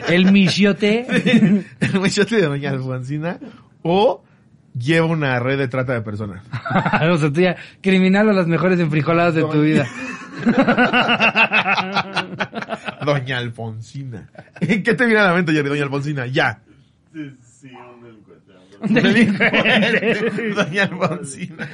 [0.09, 1.05] el michiote.
[1.79, 3.39] el mechote de Doña Alfonsina,
[3.83, 4.23] o
[4.77, 6.43] lleva una red de trata de personas.
[7.11, 9.87] o sea, tú ya, criminal o las mejores enfrijoladas de tu vida.
[13.05, 14.29] Doña Alfonsina.
[14.59, 15.69] ¿Qué te viene a la mente, Jerry?
[15.69, 16.61] Doña Alfonsina, ya.
[20.55, 21.69] Doña Alfonsina.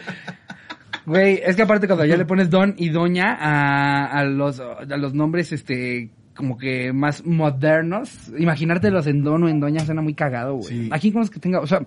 [1.05, 4.97] Güey, es que aparte cuando ya le pones don y doña a, a los, a
[4.97, 10.13] los nombres, este, como que más modernos, imaginártelos en don o en doña suena muy
[10.13, 10.69] cagado, güey.
[10.69, 10.89] Sí.
[10.89, 11.81] Aquí como es que tenga, o sea,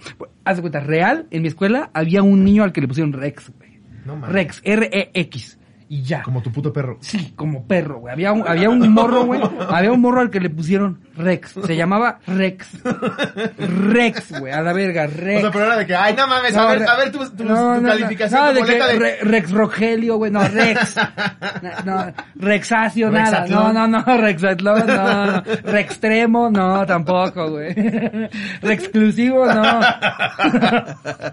[0.44, 3.50] haz de cuenta, real, en mi escuela había un niño al que le pusieron Rex,
[3.56, 3.80] güey.
[4.04, 4.20] No.
[4.26, 5.58] Rex, R-E-X.
[5.92, 6.22] Y ya.
[6.22, 6.96] Como tu puto perro.
[7.00, 8.14] Sí, como perro, güey.
[8.14, 9.42] Había un, había un morro, güey.
[9.68, 11.52] Había un morro al que le pusieron Rex.
[11.66, 12.66] Se llamaba Rex.
[13.58, 14.54] Rex, güey.
[14.54, 15.40] A la verga, O Rex.
[15.42, 17.74] sea, pero era de que, ay, no mames, a ver, a ver tu, tu, no,
[17.74, 18.98] tu no, calificación, no, de que de...
[18.98, 20.96] Re- Rex Rogelio, güey, no, Rex.
[21.84, 23.44] No, Rexacio, nada.
[23.46, 25.42] No, no, no, Rexatlón, no, no.
[25.64, 27.74] Rextremo, no, tampoco, güey.
[28.62, 29.80] Rexclusivo, no.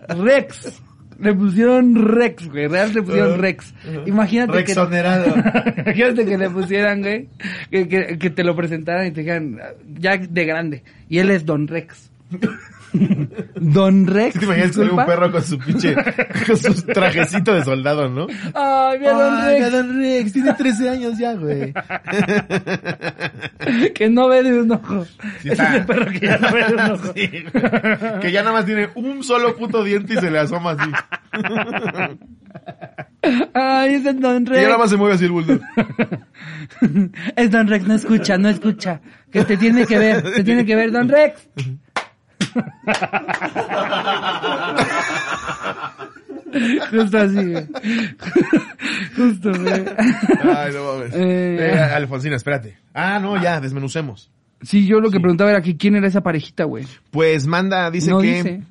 [0.24, 0.82] Rex.
[1.20, 2.68] Le pusieron Rex, güey.
[2.68, 3.74] Real le pusieron Rex.
[4.06, 4.58] Imagínate que.
[4.60, 5.36] Rexonerado.
[5.86, 7.28] Imagínate que le pusieran, güey.
[7.70, 9.60] Que, que, que te lo presentaran y te dijeran,
[10.00, 10.84] ya de grande.
[11.10, 12.10] Y él es Don Rex.
[13.56, 14.40] Don Rex.
[14.40, 15.96] ¿Te imaginas que un perro con su pinche,
[16.48, 18.28] con su trajecito de soldado, no?
[18.54, 19.72] Ay, mira, Don Ay, Rex.
[19.72, 21.74] Don Rex, tiene 13 años ya, güey.
[23.94, 25.06] Que no ve de un ojo.
[25.42, 27.14] Sí, Ese es el perro que ya no ve de un ojo.
[27.14, 27.30] Sí,
[28.22, 30.92] que ya nada más tiene un solo puto diente y se le asoma así.
[33.54, 34.78] Ay, es el Don Y ya nada Rex.
[34.80, 35.60] más se mueve así el bulldog.
[37.36, 39.02] Es Don Rex, no escucha, no escucha.
[39.32, 41.48] Que te tiene que ver, te tiene que ver, Don Rex.
[46.90, 47.68] Justo así, güey.
[49.16, 49.86] Justo, güey.
[50.44, 51.14] Ay, no mames.
[51.14, 51.74] Eh.
[51.74, 52.78] Eh, Alfonsina, espérate.
[52.94, 54.32] Ah, no, ya, desmenucemos.
[54.62, 56.86] Sí, yo lo que preguntaba era que quién era esa parejita, güey.
[57.12, 58.62] Pues manda, dice no que dice.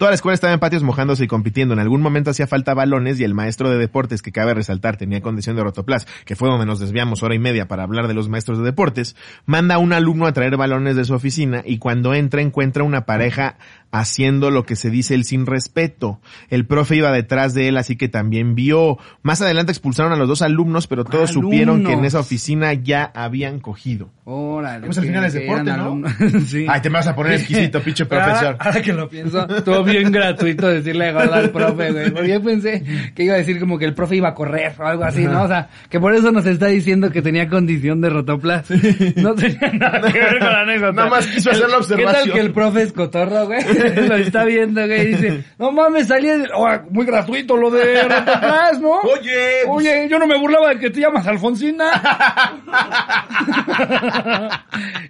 [0.00, 1.74] Toda la escuela estaba en patios mojándose y compitiendo.
[1.74, 5.20] En algún momento hacía falta balones y el maestro de deportes, que cabe resaltar, tenía
[5.20, 8.30] condición de rotoplas, que fue donde nos desviamos hora y media para hablar de los
[8.30, 12.14] maestros de deportes, manda a un alumno a traer balones de su oficina y cuando
[12.14, 13.58] entra encuentra una pareja
[13.92, 16.20] haciendo lo que se dice el sin respeto.
[16.48, 18.98] El profe iba detrás de él, así que también vio.
[19.22, 23.10] Más adelante expulsaron a los dos alumnos, pero todos supieron que en esa oficina ya
[23.14, 24.10] habían cogido.
[24.24, 24.86] Órale.
[24.86, 26.02] Pues al final es deporte, ¿no?
[26.46, 26.64] sí.
[26.68, 28.56] Ay, te me vas a poner exquisito, pinche ahora- profesor.
[28.60, 32.10] Ahora, que lo pienso, todo bien gratuito decirle al profe, güey.
[32.12, 34.86] Porque yo pensé que iba a decir como que el profe iba a correr o
[34.86, 35.42] algo así, ¿no?
[35.42, 38.70] O sea, que por eso nos está diciendo que tenía condición de rotoplas.
[39.16, 40.92] No tenía nada que ver con la anécdota.
[40.92, 42.12] Nada más quiso hacer la ¿Qué observación.
[42.24, 43.60] tal que el profe es cotorro, güey?
[44.08, 49.00] lo está viendo, güey, dice, no mames, salí oh, muy gratuito lo de rotoplas, ¿no?
[49.00, 51.90] Oye, pues- Oye, yo no me burlaba de que te llamas Alfonsina.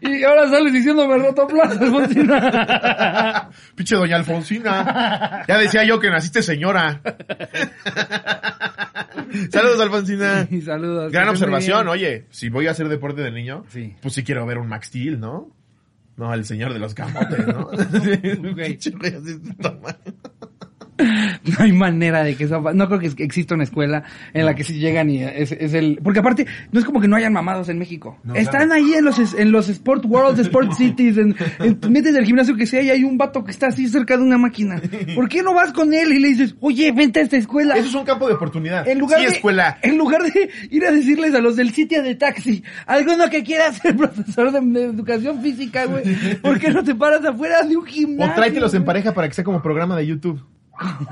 [0.01, 3.49] y ahora sales diciéndome rotoplas, Alfonsina.
[3.75, 5.45] Pinche doña Alfonsina.
[5.49, 7.01] Ya decía yo que naciste señora.
[9.51, 10.47] Saludos, Alfonsina.
[10.51, 11.13] y saludos.
[11.13, 12.27] Gran observación, oye.
[12.31, 13.95] Si voy a hacer deporte de niño, Sí.
[14.03, 15.49] pues sí quiero ver un Max Steel, ¿no?
[16.21, 17.65] No, el señor de los camotes, ¿no?
[18.53, 18.79] Güey.
[21.45, 22.61] No hay manera de que eso...
[22.75, 25.99] No creo que exista una escuela en la que si llegan y es, es el...
[26.03, 28.19] Porque aparte, no es como que no hayan mamados en México.
[28.23, 28.75] No, Están claro.
[28.75, 32.67] ahí en los, en los Sport Worlds, Sport Cities, en, en metes del gimnasio que
[32.67, 34.81] sea y hay un vato que está así cerca de una máquina.
[35.15, 37.75] ¿Por qué no vas con él y le dices, oye, vente a esta escuela?
[37.75, 38.87] Eso es un campo de oportunidad.
[38.87, 39.79] En lugar, sí, de, escuela.
[39.83, 43.73] en lugar de ir a decirles a los del sitio de taxi, alguno que quiera
[43.73, 46.03] ser profesor de, de educación física, güey,
[46.37, 48.33] ¿por qué no te paras afuera de un gimnasio?
[48.33, 50.41] O tráetelos en pareja para que sea como programa de YouTube.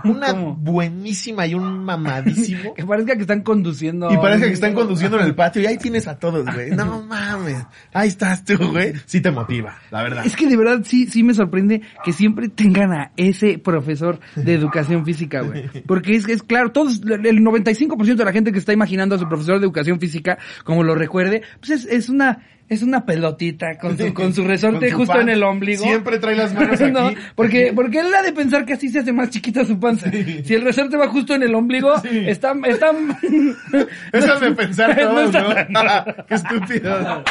[0.04, 0.54] Una ¿Cómo?
[0.57, 2.74] buenísima y un mamadísimo.
[2.78, 4.11] Que parezca que están conduciendo.
[4.12, 6.70] Y parece que están conduciendo en el patio y ahí tienes a todos, güey.
[6.70, 7.64] No mames.
[7.92, 8.92] Ahí estás tú, güey.
[9.07, 10.26] Sí te motiva, la verdad.
[10.26, 14.54] Es que de verdad sí, sí me sorprende que siempre tengan a ese profesor de
[14.54, 15.68] educación física, güey.
[15.87, 19.28] Porque es, es claro, todos, el 95% de la gente que está imaginando a su
[19.28, 23.96] profesor de educación física, como lo recuerde, pues es, es una, es una pelotita con
[23.96, 25.22] su, con su resorte Con su justo pan.
[25.22, 25.83] en el ombligo.
[25.85, 26.90] Siempre trae las manos aquí.
[26.92, 30.11] No, porque, porque él ha de pensar que así se hace más chiquita su panza.
[30.11, 32.24] Si el resorte va justo en el ombligo, Sí.
[32.26, 32.90] está, está...
[34.12, 35.54] Eso es de pensar No todos, ¿no?
[35.54, 37.24] tan- Qué estúpido.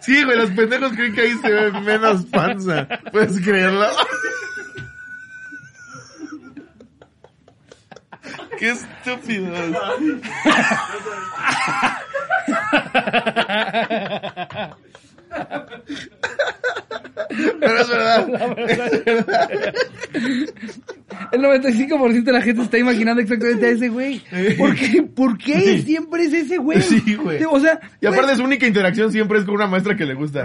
[0.00, 2.86] Sí, güey, los pendejos creen que ahí se ve menos panza.
[3.12, 3.86] ¿Puedes creerlo?
[8.58, 9.58] Qué estúpidos.
[17.60, 18.26] Pero es verdad.
[21.32, 24.22] El 95% de la gente está imaginando exactamente a ese güey.
[24.58, 25.02] ¿Por qué?
[25.02, 26.80] ¿Por qué siempre es ese güey?
[26.82, 27.42] Sí, güey.
[27.50, 30.44] O sea, Y aparte su única interacción siempre es con una maestra que le gusta.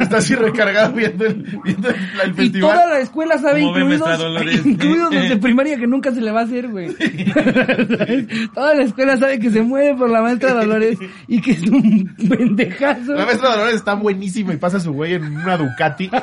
[0.00, 2.72] Está así recargado viendo el, viendo el, el y festival.
[2.72, 6.44] toda la escuela sabe, incluidos, incluidos los de primaria que nunca se le va a
[6.44, 6.94] hacer, güey.
[8.54, 10.98] toda la escuela sabe que se muere por la maestra Dolores
[11.28, 13.14] y que es un pendejazo.
[13.14, 16.10] La maestra Dolores está buenísima y pasa su güey en una Ducati.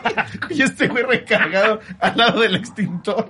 [0.50, 3.30] Y este güey recargado al lado del extintor.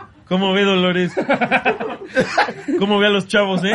[0.31, 1.11] ¿Cómo ve Dolores?
[2.79, 3.73] ¿Cómo ve a los chavos, eh?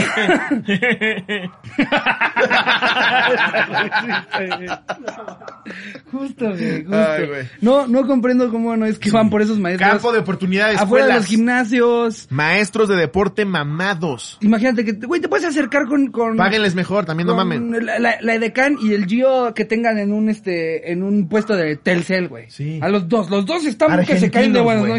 [6.11, 6.97] Justo, güey, justo.
[6.97, 7.45] Ay, güey.
[7.61, 9.91] No, no comprendo cómo no es que van por esos maestros.
[9.91, 10.81] Campo de oportunidades.
[10.81, 12.27] afuera de los gimnasios.
[12.31, 14.39] Maestros de deporte mamados.
[14.41, 17.85] Imagínate que, güey, te puedes acercar con, con, Páguenles mejor, también no mamen.
[17.85, 21.55] La, la, la Edecán y el Gio que tengan en un este en un puesto
[21.55, 22.49] de Telcel, güey.
[22.49, 22.79] Sí.
[22.83, 24.95] A los dos, los dos están que se caen de buenos, ¿no?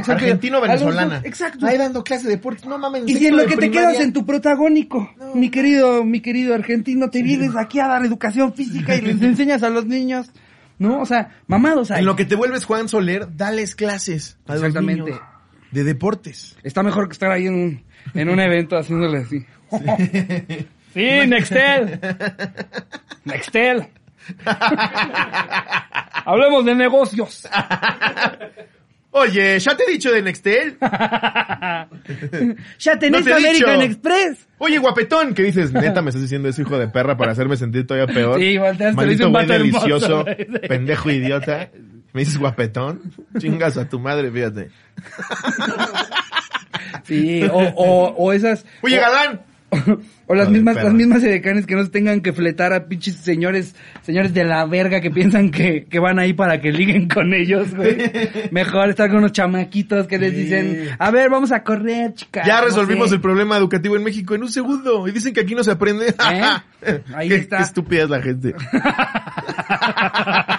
[1.08, 1.20] güey.
[1.26, 1.47] Exacto.
[1.48, 1.66] Exacto.
[1.66, 2.68] Ahí dando clase de deporte.
[2.68, 3.08] No mamen.
[3.08, 3.90] Y si en lo que te primaria.
[3.90, 8.54] quedas en tu protagónico, mi querido, mi querido argentino, te vienes aquí a dar educación
[8.54, 10.32] física y les enseñas a los niños,
[10.80, 11.00] ¿no?
[11.02, 12.00] O sea, mamados ahí.
[12.00, 14.38] En lo que te vuelves Juan Soler, dales clases.
[14.46, 15.04] A los Exactamente.
[15.04, 15.22] niños
[15.72, 16.58] de deportes.
[16.64, 17.84] Está mejor que estar ahí en un,
[18.14, 19.46] en un evento haciéndole así.
[20.94, 22.00] Sí, Nextel.
[23.26, 23.88] Nextel.
[26.26, 27.48] Hablemos de negocios.
[29.12, 30.78] Oye, ¿ya te he dicho de Nextel?
[32.80, 33.82] Ya tenés No te American dicho.
[33.92, 34.48] Express.
[34.60, 35.72] Oye, guapetón, ¿qué dices?
[35.74, 38.40] Neta, me estás diciendo eso, hijo de perra, para hacerme sentir todavía peor.
[38.40, 40.26] Sí, volteaste, Maldito güey delicioso,
[40.68, 41.70] pendejo idiota.
[42.14, 43.02] Me dices guapetón.
[43.38, 44.70] Chingas a tu madre, fíjate.
[47.04, 48.66] Sí, o, o, o esas.
[48.82, 49.42] Oye, o- galán.
[50.28, 53.76] O las mismas, las mismas edecanes que no se tengan que fletar a pinches señores,
[54.02, 57.76] señores de la verga que piensan que, que van ahí para que liguen con ellos,
[57.76, 57.98] güey.
[58.52, 60.38] Mejor estar con unos chamaquitos que les Sí.
[60.44, 62.48] dicen, a ver, vamos a correr, chicas.
[62.48, 63.16] Ya no resolvimos sé".
[63.16, 65.06] el problema educativo en México en un segundo.
[65.08, 66.08] Y dicen que aquí no se aprende.
[66.10, 67.02] ¿Eh?
[67.14, 67.58] Ahí qué, está.
[67.58, 68.54] qué estúpida es la gente.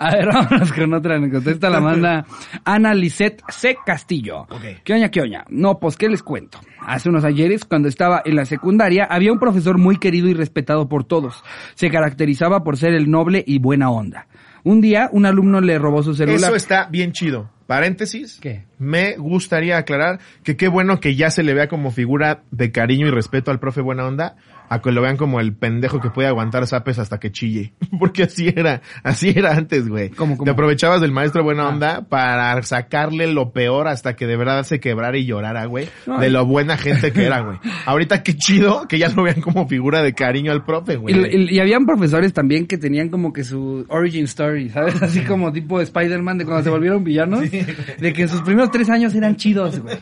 [0.00, 1.50] A ver, vámonos con otra anécdota.
[1.50, 2.24] Esta la manda
[2.64, 3.76] Ana Lisette C.
[3.84, 4.40] Castillo.
[4.50, 4.82] Ok.
[4.82, 5.44] ¿Qué oña, qué oña?
[5.50, 6.58] No, pues, ¿qué les cuento?
[6.80, 10.88] Hace unos ayeres, cuando estaba en la secundaria, había un profesor muy querido y respetado
[10.88, 11.44] por todos.
[11.74, 14.26] Se caracterizaba por ser el noble y buena onda.
[14.64, 16.50] Un día, un alumno le robó su celular.
[16.50, 17.50] Eso está bien chido.
[17.66, 18.38] Paréntesis.
[18.40, 18.64] ¿Qué?
[18.78, 23.06] Me gustaría aclarar que qué bueno que ya se le vea como figura de cariño
[23.06, 24.36] y respeto al profe buena onda,
[24.70, 27.74] a que lo vean como el pendejo que puede aguantar zapes hasta que chille.
[27.98, 30.08] Porque así era, así era antes, güey.
[30.10, 30.44] ¿Cómo, cómo?
[30.44, 31.68] Te aprovechabas del maestro buena Ah.
[31.68, 35.88] onda para sacarle lo peor hasta que de verdad se quebrara y llorara, güey.
[36.20, 37.58] De lo buena gente que era, güey.
[37.84, 41.14] Ahorita qué chido que ya lo vean como figura de cariño al profe, güey.
[41.14, 45.02] Y, y- y habían profesores también que tenían como que su origin story, ¿sabes?
[45.02, 47.40] Así como tipo Spider-Man de cuando se volvieron villanos.
[47.50, 49.96] De que en sus primeros tres años eran chidos, güey.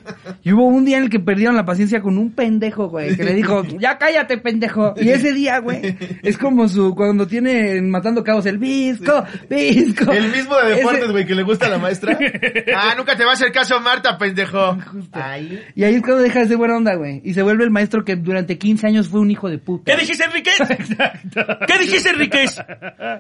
[0.45, 3.25] Y hubo un día en el que perdieron la paciencia con un pendejo, güey, que
[3.25, 4.58] le dijo, ya cállate, pendejo.
[4.59, 4.95] Pendejo.
[4.97, 10.11] Y ese día, güey, es como su, cuando tiene Matando Cabos el visco, visco.
[10.13, 12.19] El mismo de deportes, Ese- güey, que le gusta a la maestra.
[12.77, 14.77] ah, nunca te va a hacer caso Marta, pendejo.
[15.13, 15.63] Ahí.
[15.75, 17.21] Y ahí es cuando deja de ser buena onda, güey.
[17.25, 19.93] Y se vuelve el maestro que durante 15 años fue un hijo de puta.
[19.93, 20.59] ¿Qué dijiste, Enriquez?
[21.67, 22.57] ¿Qué dijiste, Enriquez?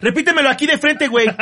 [0.01, 1.27] Repítemelo aquí de frente, güey.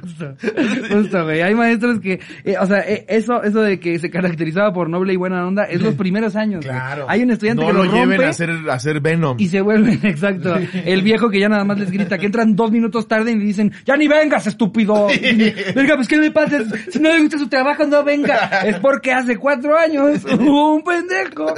[0.00, 1.42] Justo, güey.
[1.42, 5.12] Hay maestros que, eh, o sea, eh, eso, eso de que se caracterizaba por noble
[5.12, 6.64] y buena onda es los primeros años.
[6.64, 7.06] Claro.
[7.08, 9.36] Hay un estudiante no que lo lo lleven rompe a hacer, a hacer Venom.
[9.38, 12.70] y se vuelven, exacto, el viejo que ya nada más les grita que entran dos
[12.70, 15.08] minutos tarde y le dicen, ya ni vengas, estúpido.
[15.74, 16.58] Venga, pues ¿qué le pasa?
[16.90, 18.62] Si no le gusta su trabajo, no venga.
[18.64, 21.54] Es porque hace cuatro años hubo un pendejo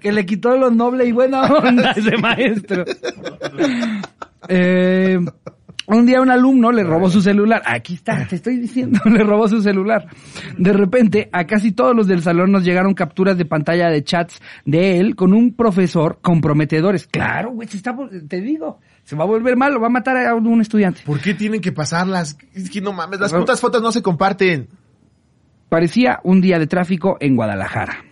[0.00, 2.84] que le quitó lo noble y buena onda a ese maestro.
[4.48, 5.18] Eh,
[5.88, 7.62] un día un alumno le robó su celular.
[7.64, 10.06] Aquí está, te estoy diciendo, le robó su celular.
[10.58, 14.40] De repente, a casi todos los del salón nos llegaron capturas de pantalla de chats
[14.64, 17.06] de él con un profesor comprometedores.
[17.06, 20.16] Claro, güey, se está, vol- te digo, se va a volver malo, va a matar
[20.26, 21.02] a un estudiante.
[21.06, 22.36] ¿Por qué tienen que pasarlas?
[22.54, 24.68] Es que no mames, las putas fotos no se comparten.
[25.68, 28.04] Parecía un día de tráfico en Guadalajara.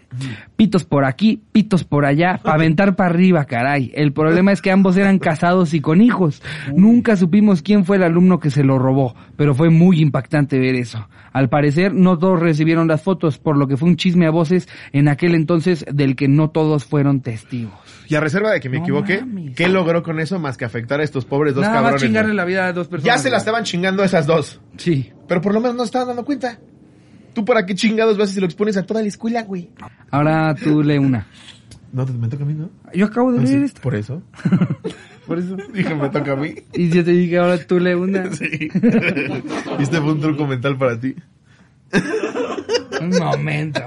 [0.57, 3.91] Pitos por aquí, pitos por allá, aventar para arriba, caray.
[3.95, 6.43] El problema es que ambos eran casados y con hijos.
[6.75, 10.75] Nunca supimos quién fue el alumno que se lo robó, pero fue muy impactante ver
[10.75, 11.09] eso.
[11.33, 14.69] Al parecer, no todos recibieron las fotos, por lo que fue un chisme a voces
[14.93, 17.73] en aquel entonces del que no todos fueron testigos.
[18.09, 19.57] Y a reserva de que me No equivoque, mames.
[19.57, 22.03] ¿qué logró con eso más que afectar a estos pobres dos Nada más cabrones?
[22.03, 22.37] chingarle güey?
[22.37, 23.17] la vida a dos personas.
[23.17, 24.61] Ya se la estaban chingando esas dos.
[24.77, 25.11] Sí.
[25.27, 26.59] Pero por lo menos no se estaban dando cuenta.
[27.35, 29.71] ¿Tú para qué chingados vas y se lo expones a toda la escuela, güey?
[30.11, 31.27] Ahora tú lee una.
[31.93, 32.71] No, te- me toca a mí, ¿no?
[32.95, 33.81] Yo acabo de Ah, leer sí, esta.
[33.83, 34.23] Por eso.
[35.27, 35.57] Por eso.
[35.73, 36.55] Dije, me toca a mí.
[36.73, 38.31] Y yo te dije, ahora tú lee una.
[38.33, 38.47] Sí.
[39.79, 41.15] Este fue un truco mental para ti.
[43.01, 43.81] Un momento.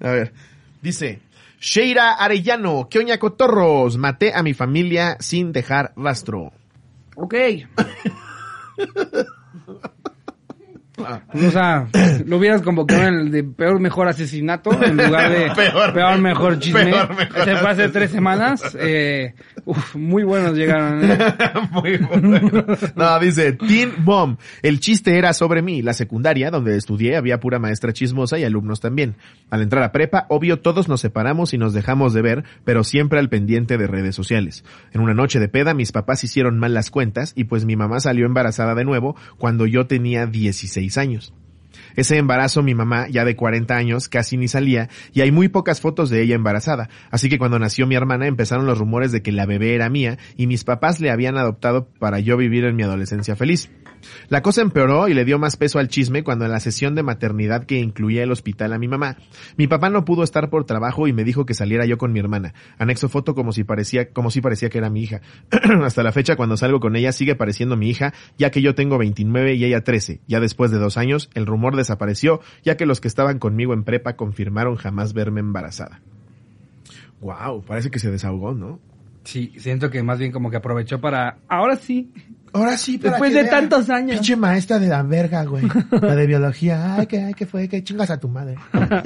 [0.00, 0.32] A ver,
[0.82, 1.20] dice,
[1.60, 3.96] Sheira Arellano, ¿qué oña cotorros?
[3.96, 6.52] Maté a mi familia sin dejar rastro.
[7.16, 7.34] Ok.
[10.98, 11.88] O sea,
[12.24, 16.58] lo hubieras convocado en el de peor mejor asesinato en lugar de Peor- peor, mejor
[16.58, 16.84] chisme.
[16.86, 18.76] peor mejor Se fue hace tres semanas.
[18.80, 21.04] Eh, uf, muy buenos llegaron.
[21.04, 21.18] ¿eh?
[21.70, 22.64] Muy bueno.
[22.94, 24.38] No, dice, Teen Bomb.
[24.62, 25.82] El chiste era sobre mí.
[25.82, 29.16] La secundaria, donde estudié, había pura maestra chismosa y alumnos también.
[29.50, 33.18] Al entrar a prepa, obvio, todos nos separamos y nos dejamos de ver, pero siempre
[33.18, 34.64] al pendiente de redes sociales.
[34.92, 38.00] En una noche de peda, mis papás hicieron mal las cuentas y pues mi mamá
[38.00, 41.32] salió embarazada de nuevo cuando yo tenía 16 años.
[41.96, 45.80] Ese embarazo mi mamá, ya de 40 años, casi ni salía y hay muy pocas
[45.80, 46.88] fotos de ella embarazada.
[47.10, 50.18] Así que cuando nació mi hermana empezaron los rumores de que la bebé era mía
[50.36, 53.70] y mis papás le habían adoptado para yo vivir en mi adolescencia feliz.
[54.28, 57.02] La cosa empeoró y le dio más peso al chisme cuando en la sesión de
[57.02, 59.16] maternidad que incluía el hospital a mi mamá,
[59.56, 62.20] mi papá no pudo estar por trabajo y me dijo que saliera yo con mi
[62.20, 62.54] hermana.
[62.78, 65.20] Anexo foto como si parecía, como si parecía que era mi hija.
[65.84, 68.98] Hasta la fecha cuando salgo con ella sigue pareciendo mi hija, ya que yo tengo
[68.98, 70.20] 29 y ella 13.
[70.26, 73.84] Ya después de dos años, el rumor desapareció, ya que los que estaban conmigo en
[73.84, 76.00] prepa confirmaron jamás verme embarazada.
[77.20, 78.78] Wow, parece que se desahogó, ¿no?
[79.24, 81.38] Sí, siento que más bien como que aprovechó para...
[81.48, 82.12] Ahora sí.
[82.52, 84.18] Ahora sí, para Después que de tantos años.
[84.18, 85.64] Pinche maestra de la verga, güey.
[85.90, 86.94] La de biología.
[86.94, 88.54] Ay, que, ay, que fue, que chingas a tu madre.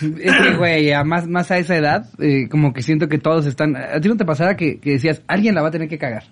[0.00, 3.46] Es que, güey, a más, más a esa edad, eh, como que siento que todos
[3.46, 3.76] están...
[3.76, 6.24] ¿A ti no te pasara que, que decías, alguien la va a tener que cagar?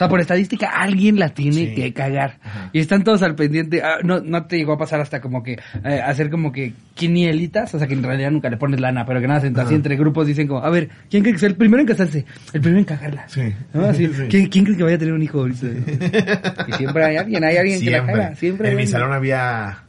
[0.00, 1.74] O sea, por estadística, alguien la tiene Sí.
[1.74, 2.38] que cagar.
[2.72, 3.82] Y están todos al pendiente.
[3.82, 7.74] Ah, no, no te llegó a pasar hasta como que eh, hacer como que quinielitas,
[7.74, 9.74] o sea, que en realidad nunca le pones lana, pero que nada, así Ajá.
[9.74, 12.24] entre grupos dicen como, a ver, ¿quién cree que sea el primero en casarse?
[12.54, 13.28] El primero en cagarla.
[13.28, 13.42] Sí.
[13.74, 13.84] ¿No?
[13.84, 14.22] Así, Sí.
[14.30, 15.66] ¿quién, quién cree que vaya a tener un hijo ahorita?
[16.68, 18.34] y siempre hay alguien, hay alguien que la caga.
[18.36, 19.84] Siempre hay en mi salón había...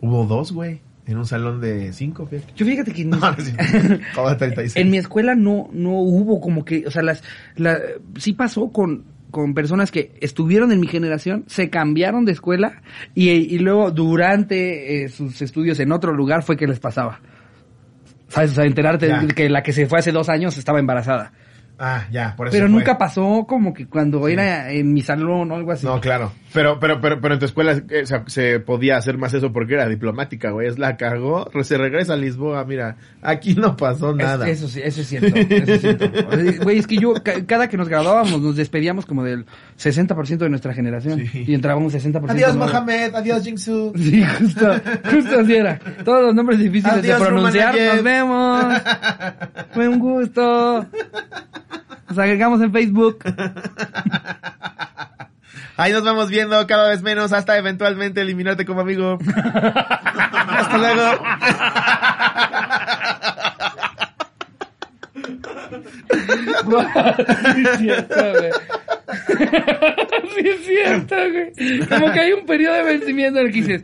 [0.00, 0.80] Hubo dos, güey.
[1.06, 2.52] En un salón de cinco, fíjate.
[2.56, 4.04] Yo fíjate que no, No, no es cierto.
[4.16, 4.84] Como de 36.
[4.84, 7.22] en mi escuela no, no hubo como que, o sea, las,
[7.54, 7.78] la,
[8.18, 9.04] sí pasó con,
[9.36, 12.80] con personas que estuvieron en mi generación, se cambiaron de escuela
[13.14, 17.20] y, y luego durante eh, sus estudios en otro lugar fue que les pasaba.
[18.28, 18.52] ¿Sabes?
[18.52, 19.20] O sea, enterarte Ya.
[19.20, 21.32] de que la que se fue hace dos años estaba embarazada.
[21.78, 22.72] Ah, ya, por eso Pero fue.
[22.78, 24.32] nunca pasó como que cuando Sí.
[24.32, 25.84] era en mi salón o algo así.
[25.84, 26.32] No, claro.
[26.56, 29.74] Pero, pero, pero, pero en tu escuela eh, se, se podía hacer más eso porque
[29.74, 30.66] era diplomática, güey.
[30.68, 34.48] Es la cagó, se regresa a Lisboa, mira, aquí no pasó Es- nada.
[34.48, 35.36] eso sí, eso es cierto.
[35.36, 36.10] Eso es cierto.
[36.64, 39.44] Güey, es que yo, ca- cada que nos graduábamos, nos despedíamos como del
[39.78, 41.20] 60% de nuestra generación.
[41.30, 41.44] Sí.
[41.46, 42.72] Y entrábamos 60% Adiós, nuevo.
[42.72, 43.92] Mohamed, adiós, Jingsu.
[43.94, 44.74] Sí, justo,
[45.10, 45.78] justo así era.
[46.04, 47.74] Todos los nombres difíciles Adiós, de pronunciar.
[47.74, 47.94] Rumanayev.
[47.96, 48.64] Nos vemos.
[49.74, 50.86] Fue un gusto.
[52.08, 53.18] Nos agregamos en Facebook.
[55.76, 59.18] Ahí nos vamos viendo cada vez menos hasta eventualmente eliminarte como amigo.
[60.48, 61.22] hasta luego.
[66.66, 68.50] No, es cierto, güey.
[70.36, 71.86] Sí es cierto, güey.
[71.88, 73.82] Como que hay un periodo de vencimiento en el que dices,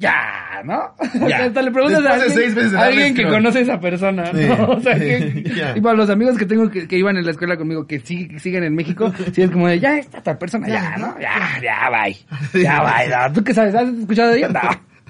[0.00, 0.94] ya, ¿no?
[1.28, 1.44] Ya.
[1.44, 4.38] Hasta le preguntas a Después alguien, seis a que conoce a esa persona, ¿no?
[4.38, 4.46] Sí.
[4.68, 5.76] O sea, que, Ya.
[5.76, 8.26] y para los amigos que tengo que, que iban en la escuela conmigo, que, sí-
[8.26, 11.14] que siguen en México, sí es como de, ya está tal persona, ya, ¿no?
[11.20, 12.16] Ya, ya, bye.
[12.62, 13.08] Ya, bye.
[13.08, 13.32] no.
[13.34, 13.74] ¿Tú qué sabes?
[13.74, 14.48] ¿Has escuchado de ella?
[14.48, 14.60] No,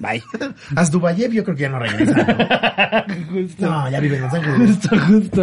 [0.00, 0.22] bye.
[0.76, 2.16] Haz Dubayev, yo creo que ya no regresa.
[2.16, 3.14] ¿no?
[3.30, 3.66] Justo.
[3.70, 4.58] No, ya vive en Los Ángeles.
[4.70, 5.42] Justo, justo.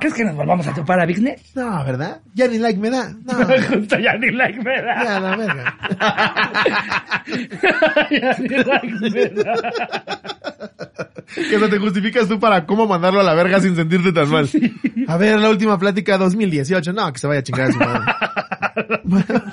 [0.00, 1.40] ¿Crees que nos volvamos a topar a Business?
[1.54, 2.20] No, ¿verdad?
[2.34, 3.10] Ya ni like me da.
[3.24, 3.34] No,
[3.68, 5.04] Justo ya ni like me da.
[5.04, 5.74] ya la verga.
[8.10, 9.54] ya ni like me da.
[11.34, 14.48] Que no te justificas tú para cómo mandarlo a la verga sin sentirte tan mal.
[15.08, 16.92] A ver, la última plática 2018.
[16.92, 19.52] No, que se vaya a chingar a su madre.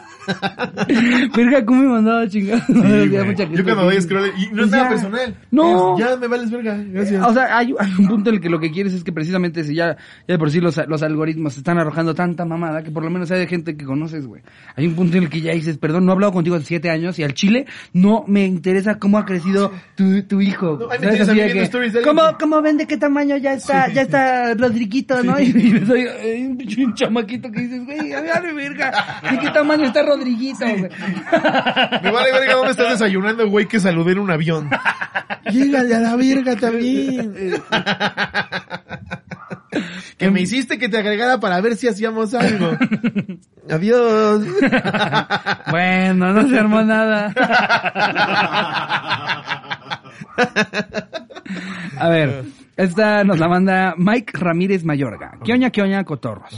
[1.35, 2.29] Verga, ¿cómo me mandaba?
[2.29, 5.35] Sí, mucha Yo cuando doy que- scroll y no es nada personal.
[5.51, 5.97] No.
[5.97, 6.77] Es, ya me vales verga.
[6.77, 7.25] Gracias.
[7.25, 9.63] O sea, hay, hay un punto en el que lo que quieres es que precisamente
[9.63, 9.97] si ya,
[10.27, 13.31] ya de por sí los, los algoritmos están arrojando tanta mamada que por lo menos
[13.31, 14.41] hay de gente que conoces, güey.
[14.75, 16.89] Hay un punto en el que ya dices, perdón, no he hablado contigo hace siete
[16.89, 20.77] años y al chile no me interesa cómo ha crecido tu, tu hijo.
[20.79, 21.21] No, ¿Sabes?
[21.27, 25.23] Así a que, stories ¿cómo, ¿Cómo ven de qué tamaño ya está, ya está Rodriguito,
[25.23, 25.33] no?
[25.43, 26.07] Y, y soy
[26.85, 28.91] un, chamaquito que dices, güey, a ver, verga,
[29.29, 30.89] ¿de qué tamaño está Rodriguito, güey?
[32.03, 34.69] Me vale verga dónde estás desayunando, güey, que saludé en un avión.
[35.51, 37.61] Llégale a la verga también.
[40.17, 42.77] que me hiciste que te agregara para ver si hacíamos algo.
[43.69, 44.45] Adiós.
[45.69, 47.33] Bueno, no se armó nada.
[51.97, 52.43] A ver,
[52.75, 55.37] esta nos la manda Mike Ramírez Mayorga.
[55.43, 56.49] Quioña, quioña, cotorros.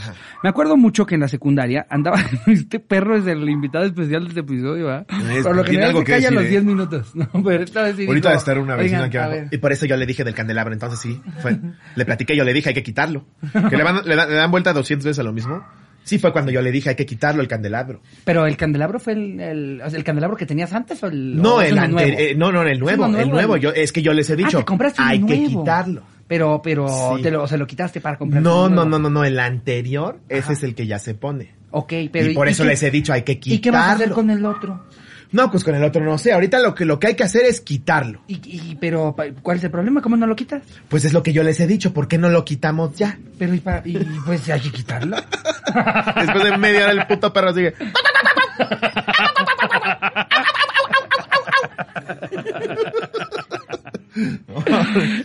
[0.43, 2.19] Me acuerdo mucho que en la secundaria andaba...
[2.47, 4.91] Este perro es el invitado especial de este episodio.
[4.99, 6.49] Es- Por lo general algo se que calla a los ¿eh?
[6.49, 7.15] 10 minutos.
[7.15, 9.23] No, pero esta vez sí Ahorita dijo, va a estar una vecina "Oigan, aquí a
[9.25, 9.39] abajo.
[9.41, 9.47] ver".
[9.51, 11.21] Y por eso yo le dije del candelabro, entonces sí.
[11.41, 11.57] Fue,
[11.95, 13.25] le platiqué, yo le dije hay que quitarlo.
[13.69, 15.63] Que le, van- le dan, le dan vuelta 200 veces a lo mismo.
[16.05, 17.99] Sí fue cuando yo le dije hay que quitarlo el candelabro.
[18.23, 21.35] Pero el candelabro fue el, el, el candelabro que tenías antes o el...
[21.35, 22.17] No, o el uno ante- nuevo?
[22.19, 24.59] eh, no, no, el nuevo, el nuevo, el- Yo, es que yo les he dicho,
[24.59, 25.59] ah, te hay que nuevo.
[25.61, 26.03] quitarlo.
[26.27, 26.87] Pero, pero,
[27.17, 27.21] Sí.
[27.23, 30.19] te lo, o sea, lo quitaste para comprar No, no, no, no, no, el anterior,
[30.29, 31.53] ese es el que ya se pone.
[31.71, 32.31] Ok, pero...
[32.31, 33.61] y por eso qué- les he dicho, hay que ¿Y quitarlo.
[33.61, 34.83] qué vas a hacer con el otro?
[35.31, 36.31] No, pues con el otro no sé.
[36.31, 38.21] Ahorita lo que, lo que hay que hacer es quitarlo.
[38.27, 40.01] Y, y, pero, ¿cuál es el problema?
[40.01, 40.63] ¿Cómo no lo quitas?
[40.89, 41.93] Pues es lo que yo les he dicho.
[41.93, 43.17] ¿Por qué no lo quitamos ya?
[43.37, 45.17] Pero, y, pa- y pues hay que quitarlo.
[46.21, 47.73] Después de media hora el puto perro sigue.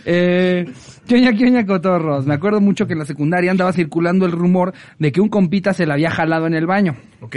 [0.05, 0.65] eh,
[1.07, 2.25] Quioña, quioña, cotorros.
[2.25, 5.73] Me acuerdo mucho que en la secundaria andaba circulando el rumor de que un compita
[5.73, 6.95] se la había jalado en el baño.
[7.21, 7.35] Ok.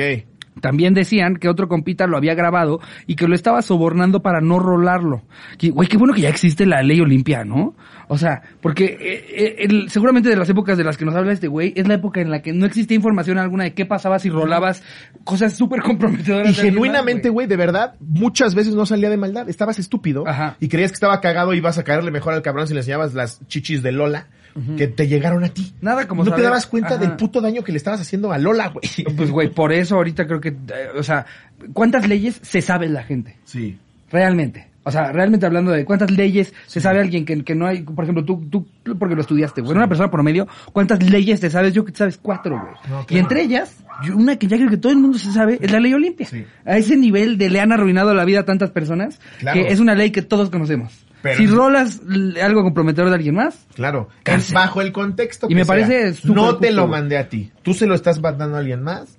[0.61, 4.59] También decían que otro compita lo había grabado y que lo estaba sobornando para no
[4.59, 5.22] rolarlo.
[5.59, 7.74] Que, Güey, qué bueno que ya existe la ley Olimpia, ¿no?
[8.09, 11.32] O sea, porque eh, eh, el- seguramente de las épocas de las que nos habla
[11.32, 14.18] este güey, es la época en la que no existía información alguna de qué pasaba
[14.18, 14.82] si rolabas
[15.24, 16.50] cosas súper comprometedoras.
[16.50, 19.48] Y genuinamente, güey, de verdad, muchas veces no salía de maldad.
[19.48, 20.26] Estabas estúpido.
[20.28, 20.57] Ajá.
[20.61, 23.14] Y creías que estaba cagado y ibas a caerle mejor al cabrón si le enseñabas
[23.14, 24.28] las chichis de Lola
[24.76, 25.72] que te llegaron a ti.
[25.80, 26.98] Nada como No saber- te dabas cuenta Ajá.
[26.98, 28.84] del puto daño que le estabas haciendo a Lola, güey.
[29.16, 31.26] Pues, güey, por eso ahorita creo que, eh, o sea,
[31.72, 33.36] ¿cuántas leyes se sabe la gente?
[33.44, 33.76] Sí.
[34.11, 34.68] Realmente.
[34.86, 38.05] O sea, realmente hablando de cuántas leyes se sabe alguien que, que no hay, por
[38.05, 38.66] ejemplo, tú, tú,
[38.98, 41.72] porque lo estudiaste, güey, una persona promedio, ¿cuántas leyes te sabes?
[41.72, 42.74] Yo que te sabes cuatro, güey.
[42.90, 45.59] No, Y entre ellas, yo- una que ya creo que todo el mundo se sabe,
[45.61, 46.26] es la ley Olimpia.
[46.26, 46.44] Sí.
[46.66, 49.59] A ese nivel de le han arruinado la vida a tantas personas, Claro.
[49.62, 50.92] que es una ley que todos conocemos.
[51.25, 52.03] Pero- si rolas
[52.43, 54.09] algo comprometedor de alguien más, Claro.
[54.22, 54.55] Cárcel.
[54.55, 55.75] Bajo el contexto Y que me sea.
[55.75, 57.51] parece súper No te justo, lo mandé a ti.
[57.62, 59.16] Tú se lo estás mandando a alguien más.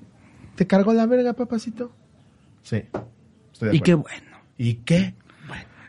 [0.56, 1.92] ¿Te cargó la verga, papacito?
[2.62, 2.84] Sí.
[3.52, 4.38] Estoy de y qué bueno.
[4.60, 5.16] ¿Y qué?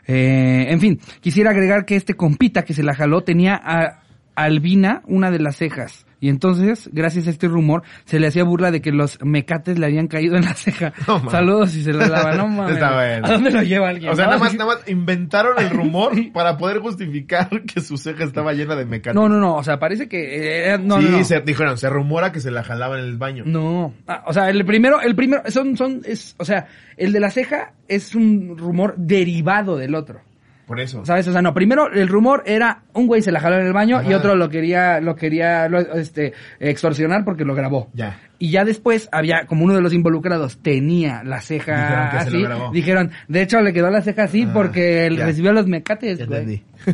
[0.07, 4.01] Eh, en fin, quisiera agregar que este compita que se la jaló tenía a
[4.35, 6.06] albina una de las cejas.
[6.19, 9.85] Y entonces, gracias a este rumor, se le hacía burla de que los mecates le
[9.85, 10.93] habían caído en la ceja.
[11.07, 11.29] No.
[11.29, 12.73] Saludos y se la lava, no mames.
[12.75, 13.27] Está bueno.
[13.27, 14.11] ¿A dónde lo lleva alguien?
[14.11, 18.23] O sea, nada más, nada más inventaron el rumor para poder justificar que su ceja
[18.23, 19.21] estaba llena de mecánicos.
[19.21, 20.73] No, no, no, o sea, parece que...
[20.73, 21.23] eh, no, sí, no.
[21.23, 23.43] Se, dijeron, se rumora que se la jalaba en el baño.
[23.45, 27.19] No, Ah, o sea, el primero, el primero, son, son, es, o sea, el de
[27.19, 30.21] la ceja es un rumor derivado del otro.
[30.67, 31.03] Por eso.
[31.05, 31.27] ¿Sabes?
[31.27, 34.01] O sea, no, primero el rumor era un güey se la jaló en el baño
[34.03, 37.89] y otro lo quería, lo quería, lo- este, extorsionar porque lo grabó.
[37.93, 38.19] Ya.
[38.39, 42.29] Y ya después había, como uno de los involucrados tenía la ceja Dijeron que se
[42.31, 42.71] lo así, grabó.
[42.71, 46.25] dijeron, de hecho le quedó la ceja así Ah, porque él recibió los mecates, Ya
[46.25, 46.39] güey.
[46.39, 46.63] entendí.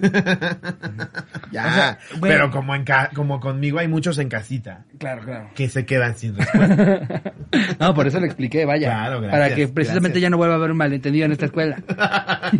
[1.52, 5.50] ya, O sea, pero como en ca- como conmigo hay muchos en casita Claro, claro.
[5.56, 7.22] que se quedan sin respuesta.
[7.80, 8.88] No, por eso le expliqué, vaya.
[8.90, 10.22] Claro, gracias, para que precisamente gracias.
[10.24, 11.78] ya no vuelva a haber un malentendido en esta escuela.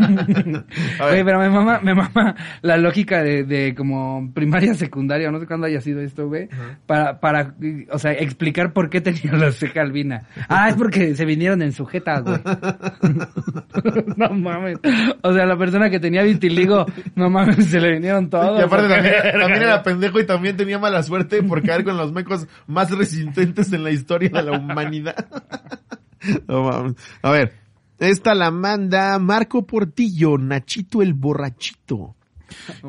[1.04, 5.48] Oye, pero me mama, me mama la lógica de, de como primaria, secundaria, no sé
[5.48, 6.48] cuándo haya sido esto, güey.
[6.86, 7.56] Para, para,
[7.92, 10.28] o sea, explicar por qué tenía la ceja albina.
[10.50, 12.40] Ah, es porque se vinieron en sujetas, güey.
[14.18, 14.80] no mames.
[15.22, 18.60] O sea, la persona que tenía vitiligo, no mames, se le vinieron todos.
[18.60, 22.12] Y aparte también, también era pendejo y también tenía mala suerte por caer con los
[22.12, 25.16] mecos más resistentes en la historia de la humanidad.
[26.48, 26.96] No mames.
[27.22, 27.54] A ver,
[28.00, 32.16] esta la manda Marco Portillo, Nachito el borrachito.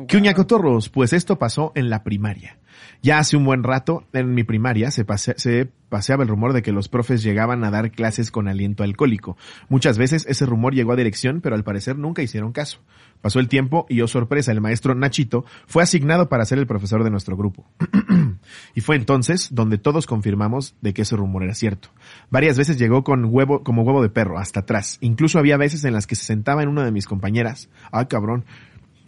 [0.07, 0.89] ¿Qué uña cotorros?
[0.89, 2.57] Pues esto pasó en la primaria.
[3.01, 6.61] Ya hace un buen rato, en mi primaria, se, pase- se paseaba el rumor de
[6.61, 9.37] que los profes llegaban a dar clases con aliento alcohólico.
[9.69, 12.79] Muchas veces ese rumor llegó a dirección, pero al parecer nunca hicieron caso.
[13.21, 17.03] Pasó el tiempo y, oh sorpresa, el maestro Nachito fue asignado para ser el profesor
[17.03, 17.65] de nuestro grupo.
[18.75, 21.89] y fue entonces donde todos confirmamos de que ese rumor era cierto.
[22.29, 24.97] Varias veces llegó con huevo, como huevo de perro, hasta atrás.
[25.01, 27.69] Incluso había veces en las que se sentaba en una de mis compañeras.
[27.91, 28.45] Ah, cabrón.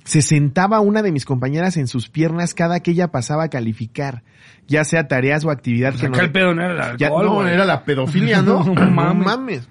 [0.08, 4.24] Se sentaba una de mis compañeras en sus piernas cada que ella pasaba a calificar,
[4.68, 7.26] ya sea tareas o actividad Pues que acá el pedo no era el ya, alcohol,
[7.26, 7.54] no, güey.
[7.54, 8.64] era la pedofilia, ¿no?
[8.74, 9.26] No no mames.
[9.26, 9.70] mames.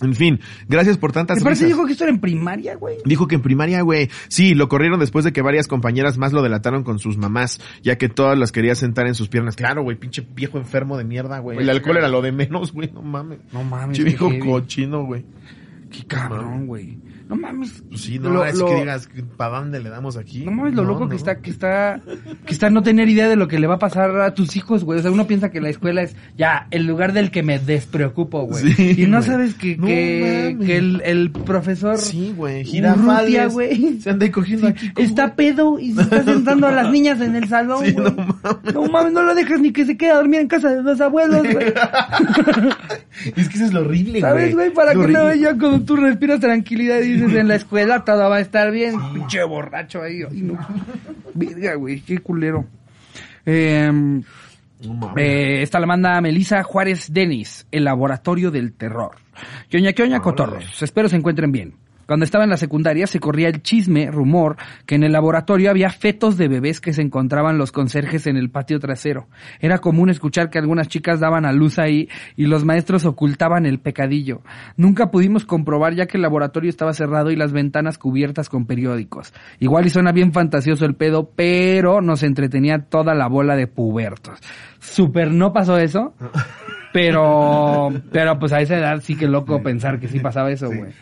[0.00, 1.76] En fin, gracias por tantas ¿Te parece risas.
[1.76, 2.96] dijo que esto era en primaria, güey?
[3.04, 4.10] Dijo que en primaria, güey.
[4.28, 7.96] Sí, lo corrieron después de que varias compañeras más lo delataron con sus mamás, ya
[7.96, 9.56] que todas las quería sentar en sus piernas.
[9.56, 11.58] Claro, güey, pinche viejo enfermo de mierda, güey.
[11.58, 13.38] El alcohol era lo de menos, güey, no mames.
[13.52, 13.96] No mames.
[13.98, 15.24] Pinche viejo cochino, güey.
[15.90, 16.98] Qué cabrón, güey.
[17.28, 17.82] No mames.
[17.88, 20.44] Pues sí, no, Lo- sí lo- que digas, ¿para dónde le damos aquí?
[20.44, 21.10] No mames lo No, loco no.
[21.10, 22.00] que está, que está,
[22.44, 24.84] que está no tener idea de lo que le va a pasar a tus hijos,
[24.84, 24.98] güey.
[24.98, 28.42] O sea, uno piensa que la escuela es ya el lugar del que me despreocupo,
[28.46, 28.72] güey.
[28.74, 29.28] Sí, y no güey.
[29.30, 34.00] sabes que, que, el, el profesor Sí, güey, güey.
[34.00, 34.90] Se anda cogiendo aquí.
[34.92, 38.04] como- está pedo y se está sentando a las niñas en el salón, Sí, güey.
[38.04, 38.74] no mames.
[38.74, 41.00] No mames, no lo dejas ni que se quede a dormir en casa de los
[41.00, 41.66] abuelos, güey.
[43.36, 44.20] es que eso es lo horrible, güey.
[44.20, 44.70] ¿Sabes, güey?
[44.72, 48.04] Para Es que lo no ya cuando tú respiras tranquilidad y dices en la escuela
[48.04, 48.94] todo va a estar bien.
[49.12, 50.22] Pinche borracho ahí.
[50.28, 50.58] Ay, no.
[51.34, 52.64] Verga, güey, qué culero.
[53.46, 53.90] Eh,
[55.16, 59.12] eh, esta la manda Melisa Juárez Denis, el laboratorio del terror.
[59.68, 60.22] Que oña, que oña, Órale.
[60.22, 60.82] cotorros.
[60.82, 61.74] Espero se encuentren bien.
[62.06, 65.90] Cuando estaba en la secundaria se corría el chisme, rumor, que en el laboratorio había
[65.90, 69.26] fetos de bebés que se encontraban los conserjes en el patio trasero.
[69.60, 73.78] Era común escuchar que algunas chicas daban a luz ahí y los maestros ocultaban el
[73.78, 74.42] pecadillo.
[74.76, 79.32] Nunca pudimos comprobar ya que el laboratorio estaba cerrado y las ventanas cubiertas con periódicos.
[79.60, 84.38] Igual y suena bien fantasioso el pedo, pero nos entretenía toda la bola de pubertos.
[84.80, 86.14] Super no pasó eso.
[86.94, 90.92] Pero, pero pues a esa edad sí que loco pensar que sí pasaba eso, güey.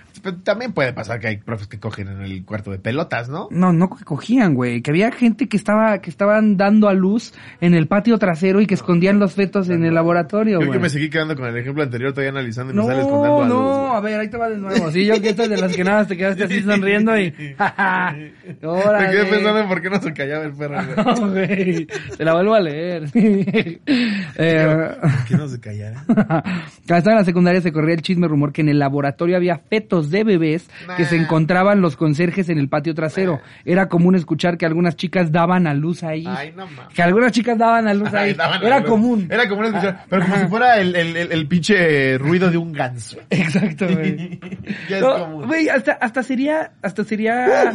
[0.44, 3.48] También puede pasar que hay profes que cogen en el cuarto de pelotas, ¿no?
[3.50, 4.82] No, no que cogían, güey.
[4.82, 8.66] Que había gente que estaba, que estaban dando a luz en el patio trasero y
[8.66, 10.78] que escondían los fetos en el laboratorio, Yo, güey.
[10.78, 13.22] yo me seguí quedando con el ejemplo anterior, todavía analizando y No, me sales con
[13.22, 13.92] dando a luz, no, güey.
[13.96, 14.90] a ver, ahí te va de nuevo.
[14.90, 17.32] Sí, yo que estoy de las que nada te quedaste así sonriendo y...
[17.32, 21.32] Me quedé pensando en por qué no se callaba el perro, güey.
[21.32, 21.86] Güey.
[22.16, 23.04] Te la vuelvo a leer.
[23.14, 26.04] eh, ¿Por qué no se callara?
[26.06, 29.58] Cuando estaba en la secundaria se corría el chisme rumor que en el laboratorio había
[29.58, 33.40] fetos de bebés que se encontraban los conserjes en el patio trasero.
[33.64, 36.24] Era común escuchar que algunas chicas daban a luz ahí.
[36.28, 36.94] Ay, no mames.
[36.94, 38.36] Que algunas chicas daban a luz ahí.
[38.62, 39.26] Era común.
[39.28, 42.72] Era común escuchar, pero como si fuera el, el, el, el pinche ruido de un
[42.72, 43.16] ganso.
[43.30, 44.38] Exacto, güey.
[44.88, 45.46] ya es No, común.
[45.48, 47.72] Güey, hasta, hasta sería, hasta sería...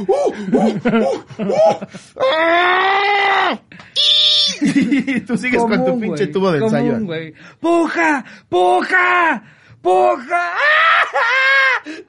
[4.61, 7.33] Y tú sigues con tu pinche güey, tubo de común, ensayo.
[7.59, 8.23] ¡Puja!
[8.49, 9.43] ¡Puja!
[9.81, 10.51] ¡Puja!
[10.53, 10.76] ¡Ah!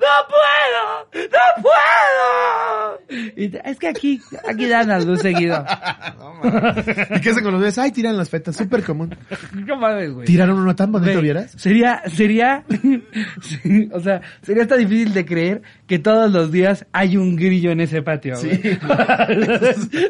[0.01, 2.48] 他不爱了他不爱了。
[3.39, 5.64] Es que aquí, aquí dan a luz seguido.
[6.18, 6.86] No, mames.
[7.16, 7.78] ¿Y qué hacen con los bebés?
[7.78, 9.14] Ay, tiran las fetas, súper común.
[9.66, 10.26] ¿Qué mames, güey?
[10.26, 11.53] ¿Tiraron uno tan bonito, Güey, vieras?
[11.57, 12.64] Sería, sería,
[13.41, 17.70] sí, o sea, sería hasta difícil de creer que todos los días hay un grillo
[17.70, 18.61] en ese patio, güey.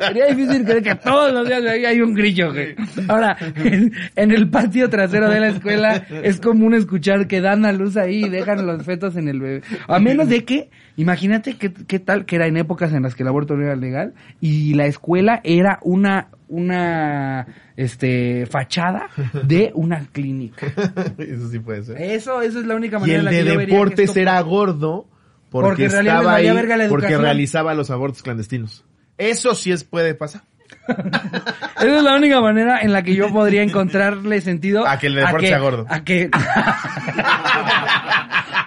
[0.01, 2.75] sería difícil creer que todos los días ahí hay un grillo, güey.
[3.09, 7.73] Ahora, en, en el patio trasero de la escuela es común escuchar que dan a
[7.73, 9.63] luz ahí y dejan los fetos en el bebé.
[9.87, 13.23] A menos de que, imagínate qué, qué tal que era en épocas en las que
[13.23, 17.47] el aborto no era legal y la escuela era una, una,
[17.77, 19.09] este, fachada
[19.45, 20.67] de una clínica.
[21.19, 22.03] Eso sí puede ser.
[22.03, 24.41] Eso, eso es la única Y manera el en la que de yo deportes era
[24.41, 25.07] gordo
[25.51, 26.51] porque, estaba ahí
[26.89, 28.85] porque realizaba los abortos clandestinos.
[29.17, 30.43] Eso sí es puede pasar.
[31.77, 34.87] Esa es la única manera en la que yo podría encontrarle sentido.
[34.87, 35.87] A que el deporte sea gordo.
[35.89, 36.31] A que...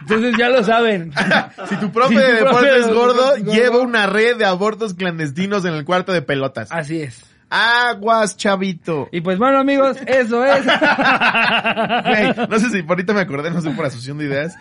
[0.01, 1.13] Entonces ya lo saben.
[1.69, 3.53] Si tu profe Si de deporte de es gordo, deporte es gordo.
[3.53, 6.69] lleva una red de abortos clandestinos en el cuarto de pelotas.
[6.71, 7.30] Así es.
[7.53, 9.09] Aguas, chavito.
[9.11, 10.63] Y pues bueno, amigos, eso es.
[10.65, 14.55] Güey, no sé si por ahorita me acordé, no sé por asociación de ideas.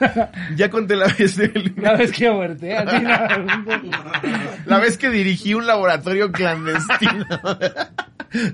[0.57, 3.11] Ya conté la vez del- La vez que aborté, así, ¿no?
[4.67, 7.27] la vez que dirigí un laboratorio clandestino.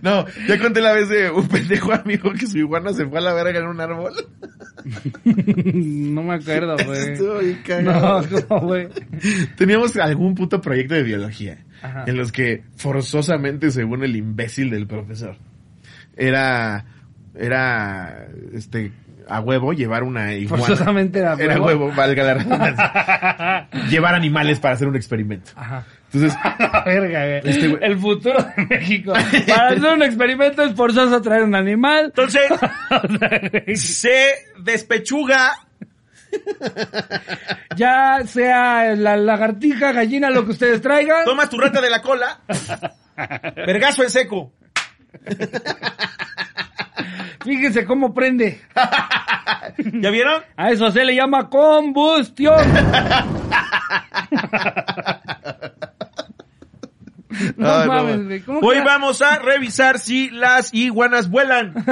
[0.02, 3.22] No, ya conté la vez de un pendejo amigo que su iguana se fue a
[3.22, 4.12] la verga en un árbol.
[5.24, 7.12] No me acuerdo, güey.
[7.12, 8.24] Estuvo bien No, cagado.
[8.48, 8.88] ¿cómo, güey?
[9.56, 12.04] Teníamos algún puto proyecto de biología Ajá.
[12.06, 15.36] en los que forzosamente, según el imbécil del profesor,
[16.16, 16.84] era,
[17.34, 18.92] era, este,
[19.28, 20.64] a huevo llevar una iguana.
[20.64, 21.86] Forzosamente era Era huevo.
[21.86, 23.68] huevo, valga la redundancia.
[23.90, 25.50] llevar animales para hacer un experimento.
[25.56, 25.84] Ajá.
[26.12, 27.40] Entonces, La verga, güey.
[27.44, 29.12] Este güey- El futuro de México.
[29.12, 32.06] Para hacer un experimento es forzoso traer un animal.
[32.06, 32.42] Entonces,
[33.74, 34.16] se
[34.62, 35.52] despechuga.
[37.76, 41.26] Ya sea la lagartija, gallina, lo que ustedes traigan.
[41.26, 42.40] Tomas tu rata de la cola.
[43.66, 44.52] Vergazo en seco.
[47.44, 48.62] Fíjense cómo prende.
[49.76, 50.42] ¿Ya vieron?
[50.56, 52.64] A eso se le llama combustión.
[57.56, 58.26] No Ay, no, mames, güey.
[58.26, 58.40] güey.
[58.40, 61.74] ¿Cómo Hoy que- vamos a revisar si las iguanas vuelan.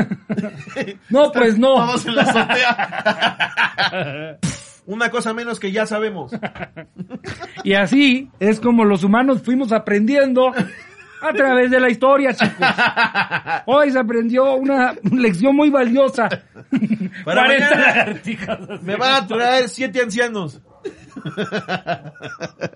[1.10, 1.76] No, pues no.
[1.76, 4.38] Vamos en la azotea.
[4.86, 6.32] Una cosa menos que ya sabemos.
[7.62, 10.52] Y así es como los humanos fuimos aprendiendo
[11.22, 12.66] a través de la historia, chicos.
[13.66, 16.28] Hoy se aprendió una lección muy valiosa.
[17.24, 18.82] Para 40 mañana lagartijas.
[18.82, 20.60] me van a traer siete ancianos.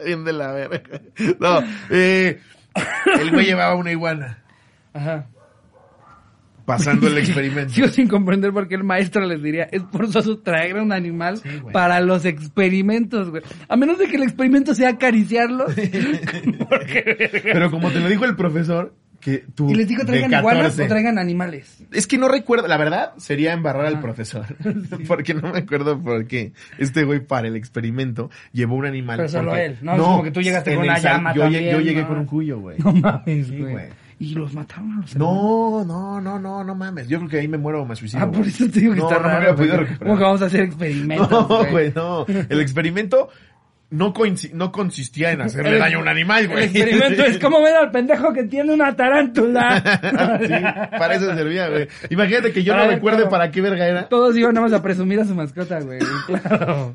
[0.05, 1.01] Bien de la verga.
[1.39, 2.41] No, eh,
[3.21, 4.43] el güey llevaba una iguana
[4.95, 5.27] Ajá.
[6.65, 7.73] pasando el experimento.
[7.73, 11.73] Sigo sin comprender por qué el maestro les diría, es forzoso traer un animal güey.
[11.73, 13.43] para los experimentos, güey.
[13.69, 15.75] A menos de que el experimento sea acariciarlos.
[16.69, 20.63] Porque- Pero como te lo dijo el profesor, que tú y les digo, traigan iguanas
[20.77, 20.83] 14.
[20.85, 21.79] o traigan animales.
[21.93, 24.03] Es que no recuerdo, la verdad, sería embarrar al Ajá.
[24.03, 24.47] profesor.
[25.09, 29.17] Porque no me acuerdo por qué este güey para el experimento llevó un animal.
[29.17, 31.73] Pero solo porque- él, no es como que tú llegaste con una llama yo, llegué-
[31.73, 32.09] yo llegué ¿no?
[32.09, 32.79] con un cuyo, güey.
[32.85, 33.73] No mames, Sí, güey.
[33.73, 33.87] güey.
[34.21, 37.07] Y los mataron a los No, no, no, no, no mames.
[37.07, 38.23] Yo creo que ahí me muero o me suicido.
[38.25, 39.43] Ah, por eso te digo que no, está no me raro.
[39.45, 39.99] había podido recuperar.
[40.09, 41.29] ¿Cómo que vamos a hacer experimentos?
[41.49, 42.27] No, güey, no.
[42.27, 43.29] El experimento
[43.91, 44.13] no,
[44.53, 46.65] no consistía en hacerle El- daño a un animal, El güey.
[46.65, 49.81] experimento es como ver al pendejo que tiene una tarántula.
[50.47, 50.53] sí,
[50.99, 51.89] para eso servía, güey.
[52.11, 54.09] Imagínate que yo no ver, recuerde para qué verga era.
[54.09, 55.99] Todos iban nada más a presumir a su mascota, güey.
[56.27, 56.95] Claro.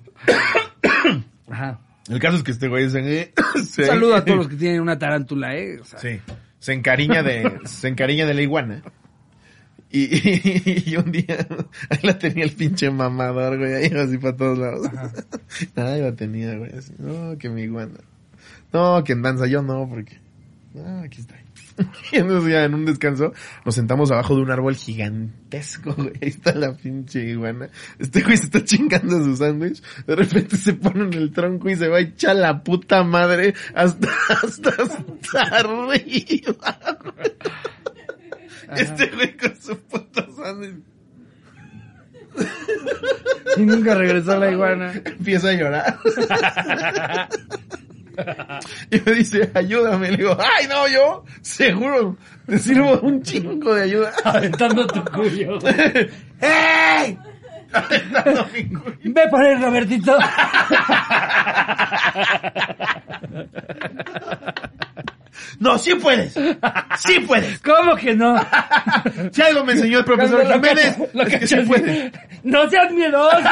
[1.50, 1.80] Ajá.
[2.10, 3.02] El caso es que este güey se...
[3.66, 5.80] se- Un saludo a todos los que tienen una tarántula, eh.
[5.80, 6.20] O sea, Sí.
[6.60, 8.82] Se encariña de, se encariña de la iguana.
[9.94, 11.48] Y, y, y un día,
[11.88, 14.90] ahí la tenía el pinche mamador, güey, ahí así para todos lados.
[15.76, 18.00] Ahí la tenía, güey, así, no, que mi iguana.
[18.74, 20.20] No, que en danza yo no, porque,
[20.74, 21.36] no, aquí está.
[22.12, 23.34] Y entonces ya en un descanso
[23.66, 26.14] nos sentamos abajo de un árbol gigantesco, güey.
[26.22, 27.70] Ahí está la pinche iguana.
[27.98, 29.82] Este güey se está chingando su sándwich.
[30.06, 33.56] De repente se pone en el tronco y se va a echar la puta madre
[33.74, 34.08] hasta,
[34.44, 35.86] hasta, hasta arriba.
[35.86, 36.44] güey.
[38.76, 40.84] Este güey con su puto sándwich
[43.58, 44.92] Y nunca regresó la iguana.
[45.06, 45.98] empieza a llorar.
[48.92, 50.12] Y me dice, ayúdame.
[50.12, 52.16] Le digo, ay, no, yo, seguro,
[52.46, 54.12] te sirvo un chingo de ayuda.
[54.24, 55.58] Aventando tu cuyo.
[56.40, 57.18] ¡Ey!
[57.74, 58.70] Aventando mi.
[59.12, 60.16] Ve por él, Robertito.
[65.60, 66.34] No, sí puedes.
[66.34, 67.60] Sí puedes.
[67.64, 68.36] ¿Cómo que no?
[69.32, 72.12] Si algo me enseñó el profesor lo Jiménez, lo es que cacho sí así, puede.
[72.44, 73.38] ¡No seas miedoso!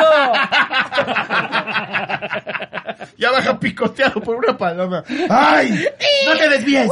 [3.17, 5.03] Ya baja picoteado por una paloma.
[5.29, 5.85] ¡Ay!
[6.25, 6.89] ¡No te desvíes!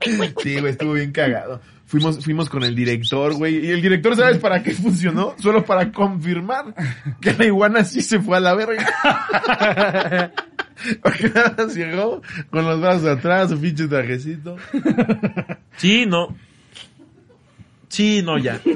[0.00, 1.60] Sí, güey, estuvo bien cagado.
[1.88, 3.64] Fuimos, fuimos con el director, güey.
[3.64, 5.34] Y el director, ¿sabes para qué funcionó?
[5.38, 6.74] Solo para confirmar
[7.18, 8.84] que la iguana sí se fue a la verga.
[11.02, 12.20] Porque nada más llegó
[12.50, 14.56] con los brazos atrás, su pinche trajecito.
[15.78, 16.36] Sí, no.
[17.88, 18.60] Sí, no, ya.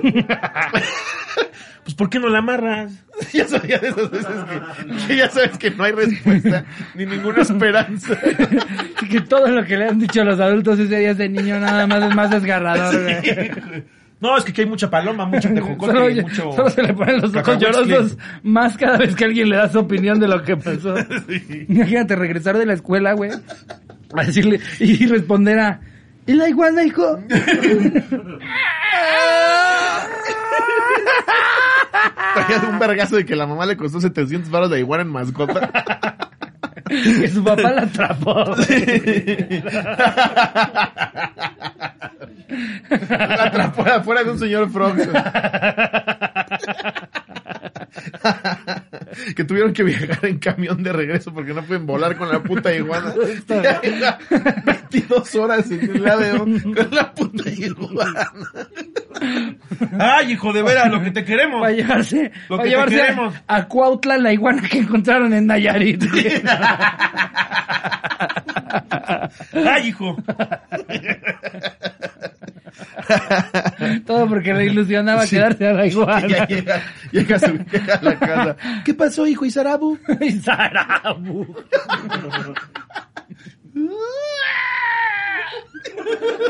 [1.84, 2.92] Pues, ¿por qué no la amarras?
[3.32, 6.64] Ya sabía de esas veces que, que ya sabes que no hay respuesta
[6.94, 8.14] ni ninguna esperanza.
[8.96, 11.86] Así que todo lo que le han dicho los adultos ese día de niño nada
[11.86, 13.82] más es más desgarrador, güey.
[14.20, 16.52] No, es que aquí hay mucha paloma, mucho tejocote, Solo, y mucho...
[16.52, 19.80] solo se le ponen los ojos llorosos más cada vez que alguien le da su
[19.80, 20.94] opinión de lo que pasó.
[21.68, 23.32] Imagínate regresar de la escuela, güey.
[24.14, 25.80] A decirle, y responder a,
[26.26, 27.18] ¿y la iguana, hijo?
[32.34, 35.70] Traía un vergazo de que la mamá le costó 700 baros de iguana en mascota.
[36.92, 38.44] que su papá la atrapó.
[43.08, 44.96] La atrapó afuera de un señor Frog.
[49.36, 52.72] que tuvieron que viajar en camión de regreso porque no pueden volar con la puta
[52.74, 53.14] iguana.
[54.64, 58.32] 22 horas en el avión con la puta iguana.
[59.98, 61.60] Ay, hijo de veras, lo que te queremos.
[61.60, 63.34] Para llevarse, Lo para que te llevarse queremos.
[63.46, 66.04] a, a Cuautla la iguana que encontraron en Nayarit.
[69.52, 70.16] Ay, hijo.
[74.06, 76.46] Todo porque le ilusionaba quedarse a la iguana.
[76.46, 78.56] llega, llega, a su- llega a la casa.
[78.84, 79.98] ¿Qué pasó, hijo Isarabu?
[80.20, 81.54] Y Sarabu.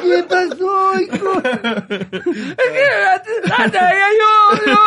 [0.03, 1.33] ¿Qué pasó, hijo?
[1.41, 2.85] Es que
[3.63, 4.33] anda, ya yo,
[4.67, 4.79] yo,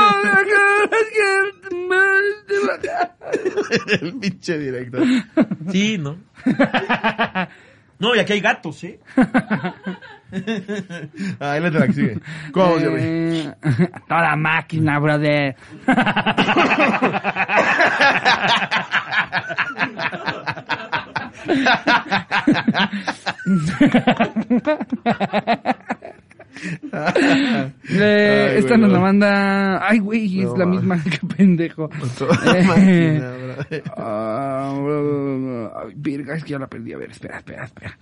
[4.02, 5.02] El pinche director.
[5.72, 6.18] Sí, ¿no?
[7.98, 9.00] No, y aquí hay gatos, ¿eh?
[11.40, 12.20] Ah, de la sigue.
[12.52, 12.88] ¿Cómo se?
[12.98, 13.54] Eh,
[14.08, 15.56] Toda máquina, brother.
[27.90, 29.88] Eh, Ay, esta nos la manda.
[29.88, 31.02] Ay, güey, es No, la misma.
[31.04, 31.90] Qué pendejo.
[32.46, 33.82] Eh, bro.
[33.98, 36.94] ah, ay, verga, es que ya la perdí.
[36.94, 37.98] A ver, espera, espera, espera.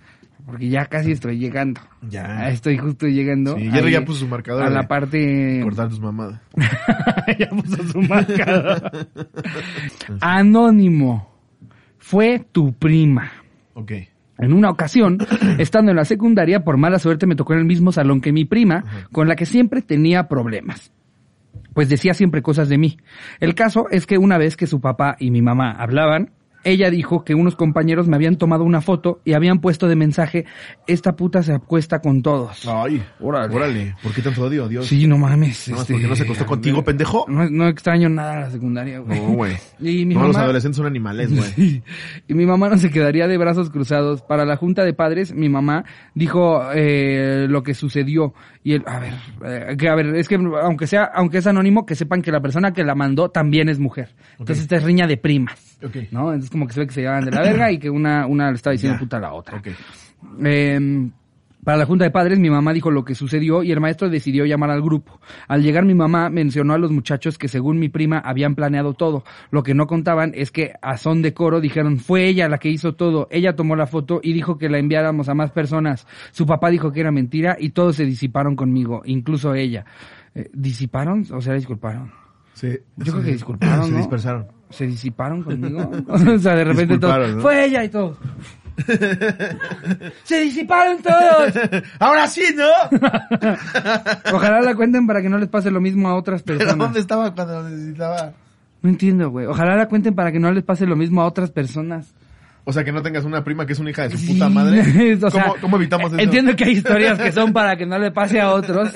[0.46, 1.80] Porque ya casi estoy llegando.
[2.02, 2.24] Ya.
[2.26, 3.56] Ah, Estoy justo llegando.
[3.56, 5.60] Sí, ahí ya puso su marcador A la parte.
[5.62, 6.38] Cortar tus mamadas.
[7.38, 9.08] ya puso su marcador.
[10.20, 11.33] Anónimo.
[12.04, 13.32] Fue tu prima.
[13.72, 13.92] Ok.
[14.36, 15.16] En una ocasión,
[15.58, 18.44] estando en la secundaria, por mala suerte me tocó en el mismo salón que mi
[18.44, 20.92] prima, con la que siempre tenía problemas.
[21.72, 22.98] Pues decía siempre cosas de mí.
[23.40, 26.32] El caso es que una vez que su papá y mi mamá hablaban,
[26.64, 30.44] ella dijo que unos compañeros me habían tomado una foto y habían puesto de mensaje,
[30.86, 32.66] esta puta se acuesta con todos.
[32.66, 33.54] Ay, Órale.
[33.54, 33.94] órale.
[34.02, 34.86] ¿Por qué tanto odio, Dios?
[34.86, 35.68] Sí, no mames.
[35.68, 37.24] ¿No este, porque no se acostó contigo, pendejo?
[37.28, 39.20] No, no extraño nada a la secundaria, güey.
[39.20, 39.56] No, güey.
[39.80, 40.44] Y mi No, los mamá...
[40.44, 41.50] adolescentes son animales, güey.
[41.54, 41.82] Sí.
[42.28, 44.22] Y mi mamá no se quedaría de brazos cruzados.
[44.22, 45.84] Para la junta de padres, mi mamá
[46.14, 48.32] dijo eh, lo que sucedió.
[48.66, 49.12] Y él, a ver,
[49.44, 52.40] eh, que a ver, es que aunque sea, aunque es anónimo, que sepan que la
[52.40, 54.14] persona que la mandó también es mujer.
[54.38, 55.78] Entonces esta es riña de primas.
[55.84, 55.96] Ok.
[56.10, 56.32] ¿No?
[56.32, 58.48] Entonces como que se ve que se llevan de la verga y que una, una
[58.48, 59.58] le estaba diciendo puta a la otra.
[59.58, 59.68] Ok.
[60.46, 61.10] Eh,
[61.64, 64.44] para la junta de padres, mi mamá dijo lo que sucedió y el maestro decidió
[64.44, 65.20] llamar al grupo.
[65.48, 69.24] Al llegar mi mamá mencionó a los muchachos que según mi prima habían planeado todo.
[69.50, 72.68] Lo que no contaban es que a son de coro dijeron fue ella la que
[72.68, 73.28] hizo todo.
[73.30, 76.06] Ella tomó la foto y dijo que la enviáramos a más personas.
[76.32, 79.84] Su papá dijo que era mentira y todos se disiparon conmigo, incluso ella.
[80.34, 81.24] Eh, ¿Disiparon?
[81.32, 82.12] O sea, disculparon.
[82.54, 82.68] Sí.
[82.96, 83.98] Yo creo que disculparon, Se ¿no?
[83.98, 84.46] dispersaron.
[84.70, 85.90] ¿Se disiparon conmigo?
[86.08, 87.40] o sea, de repente ¿no?
[87.40, 88.18] fue ella y todos.
[90.24, 91.52] ¡Se disiparon todos!
[91.98, 92.68] Ahora sí, ¿no?
[94.32, 96.78] Ojalá la cuenten para que no les pase lo mismo a otras ¿Pero personas.
[96.86, 98.32] dónde estaba cuando lo necesitaba?
[98.82, 99.46] No entiendo, güey.
[99.46, 102.12] Ojalá la cuenten para que no les pase lo mismo a otras personas.
[102.66, 104.48] O sea, que no tengas una prima que es una hija de su Sí, puta
[104.48, 104.80] madre.
[105.22, 106.20] o sea, ¿Cómo, cómo evitamos eso?
[106.22, 108.90] Entiendo que hay historias que son para que no le pase a otros,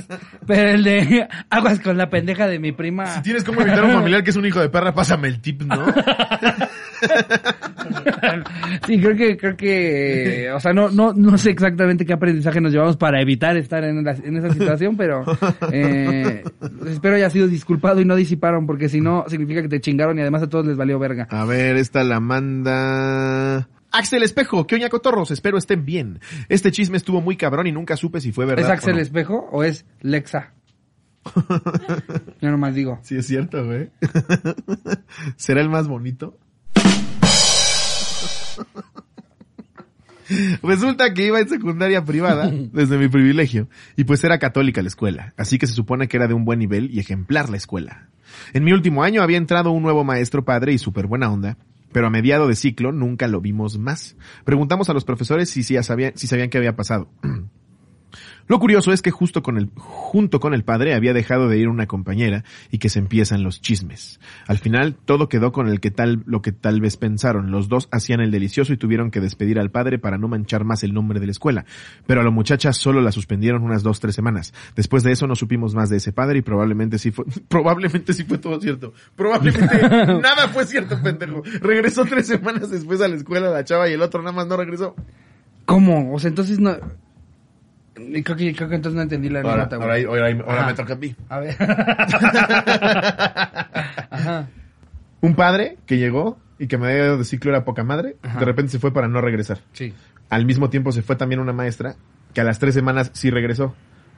[0.46, 3.04] pero el de aguas con la pendeja de mi prima.
[3.16, 5.42] Si tienes cómo evitar a un familiar que es un hijo de perra, pásame el
[5.42, 5.84] tip, ¿no?
[8.86, 12.72] Sí, creo que, creo que, o sea, no, no, no sé exactamente qué aprendizaje nos
[12.72, 15.24] llevamos para evitar estar en, la- en esa situación, pero
[15.72, 16.42] eh,
[16.86, 20.22] espero haya sido disculpado y no disiparon, porque si no, significa que te chingaron y
[20.22, 21.26] además a todos les valió verga.
[21.30, 23.68] A ver, esta la manda...
[23.90, 25.30] Axel Espejo, ¿qué oña cotorros?
[25.30, 26.20] Espero estén bien.
[26.50, 29.00] Este chisme estuvo muy cabrón y nunca supe si fue verdad ¿Es o Axel no.
[29.00, 30.52] Espejo o es Lexa?
[32.40, 32.98] Yo nomás digo.
[33.02, 33.88] Sí, es cierto, güey.
[35.36, 36.36] ¿Será el más bonito?
[40.62, 45.32] Resulta que iba en secundaria privada, desde mi privilegio, y pues era católica la escuela,
[45.36, 48.08] así que se supone que era de un buen nivel y ejemplar la escuela.
[48.52, 51.56] En mi último año había entrado un nuevo maestro padre y súper buena onda,
[51.92, 54.16] pero a mediado de ciclo nunca lo vimos más.
[54.44, 57.08] Preguntamos a los profesores si, si, sabían, si sabían qué había pasado.
[58.46, 61.68] Lo curioso es que justo con el, junto con el padre había dejado de ir
[61.68, 64.20] una compañera y que se empiezan los chismes.
[64.46, 67.50] Al final todo quedó con el que tal, lo que tal vez pensaron.
[67.50, 70.82] Los dos hacían el delicioso y tuvieron que despedir al padre para no manchar más
[70.82, 71.66] el nombre de la escuela.
[72.06, 74.54] Pero a la muchacha solo la suspendieron unas dos, tres semanas.
[74.74, 78.24] Después de eso no supimos más de ese padre y probablemente sí fue, probablemente sí
[78.24, 78.94] fue todo cierto.
[79.14, 79.82] Probablemente
[80.22, 81.42] nada fue cierto, pendejo.
[81.60, 84.56] Regresó tres semanas después a la escuela la chava y el otro nada más no
[84.56, 84.96] regresó.
[85.66, 86.14] ¿Cómo?
[86.14, 86.76] O sea, entonces no...
[88.24, 90.04] Creo que, creo que entonces no entendí la Ahora, güey.
[90.04, 91.14] ahora, ahora, ahora me toca a mí.
[91.28, 91.56] A ver.
[94.10, 94.48] Ajá.
[95.20, 98.38] Un padre que llegó y que me había dado de ciclo era poca madre, Ajá.
[98.38, 99.58] de repente se fue para no regresar.
[99.72, 99.92] Sí.
[100.30, 101.96] Al mismo tiempo se fue también una maestra
[102.34, 103.74] que a las tres semanas sí regresó.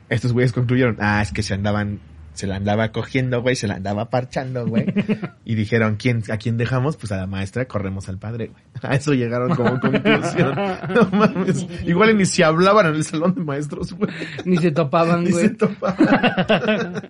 [0.09, 2.01] Estos güeyes concluyeron, ah, es que se andaban,
[2.41, 4.87] se la andaba cogiendo, güey, se la andaba parchando, güey.
[5.45, 6.97] y dijeron, ¿quién, ¿a quién dejamos?
[6.97, 8.63] Pues a la maestra, corremos al padre, güey.
[8.83, 10.55] A eso llegaron como conclusión.
[10.95, 11.67] No mames.
[11.85, 14.11] Igual ni si hablaban en el salón de maestros, güey.
[14.47, 15.57] Ni se topaban, Ni se güey.
[15.57, 17.03] topaban.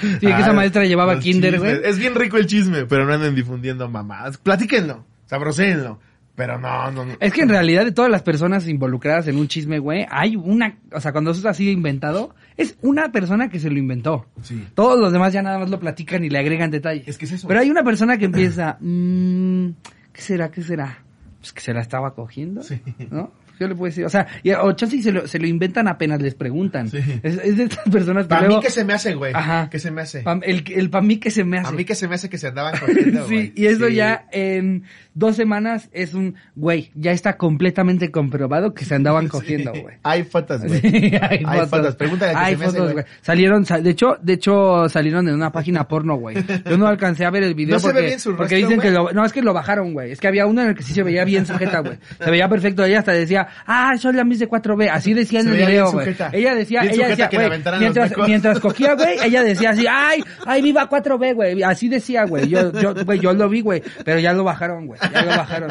[0.00, 1.80] Sí, que esa Ah, maestra llevaba kinder, güey.
[1.84, 4.38] Es bien rico el chisme, pero no anden difundiendo mamadas.
[4.38, 6.00] Platíquenlo, sabroséenlo.
[6.38, 7.14] Pero no, no, no.
[7.18, 10.78] Es que en realidad de todas las personas involucradas en un chisme, güey, hay una,
[10.92, 14.24] o sea, cuando eso es así inventado, es una persona que se lo inventó.
[14.42, 14.64] Sí.
[14.76, 17.08] Todos los demás ya nada más lo platican y le agregan detalles.
[17.08, 17.48] Es que es eso.
[17.48, 19.70] Pero hay una persona que empieza, mmm,
[20.12, 20.48] ¿qué será?
[20.52, 21.02] ¿Qué será?
[21.48, 22.80] Pues que se la estaba cogiendo, Sí.
[23.10, 23.32] ¿no?
[23.58, 26.22] Yo le puedo decir, o sea, y, o chance se lo, se lo inventan apenas
[26.22, 26.88] les preguntan.
[26.88, 26.98] Sí.
[27.24, 28.58] Es, es de estas personas que Para luego...
[28.60, 29.32] mí que se me hace, güey.
[29.34, 29.68] Ajá.
[29.68, 30.20] ¿Qué se me hace?
[30.20, 31.68] pa- el, el pa' mí que se me hace.
[31.68, 33.94] A mí que se me hace que se andaban cogiendo, sí, y eso Sí.
[33.96, 34.84] ya en
[35.14, 39.30] dos semanas es un, güey, ya está completamente comprobado que se andaban Sí.
[39.30, 39.96] cogiendo, güey.
[40.04, 40.80] Hay fotos, güey.
[41.20, 41.96] Hay, Hay fotos.
[41.96, 43.04] Pregúntale a que Hay se me fotos, güey.
[43.22, 46.36] Salieron, sa- de hecho, de hecho, salieron en una página porno, güey.
[46.64, 48.68] Yo no alcancé a ver el video ¿No se ve porque, bien su porque rostro,
[48.68, 50.12] dicen que lo, no, es que lo bajaron, güey.
[50.12, 51.98] Es que había uno en el que sí se veía bien sujeta, güey.
[52.22, 52.84] Se veía perfecto.
[52.84, 54.88] Ella hasta decía, ah, soy la Miss de 4B.
[54.90, 56.16] Así decía en Se el video, bien güey.
[56.32, 60.62] Ella decía, Bien ella decía, güey, mientras, mientras cogía, güey, ella decía así, ay, ay,
[60.62, 61.62] viva 4B, güey.
[61.62, 62.48] Así decía, güey.
[62.48, 63.82] Yo, yo, güey, yo lo vi, güey.
[64.04, 64.98] Pero ya lo bajaron, güey.
[65.12, 65.70] Ya lo bajaron.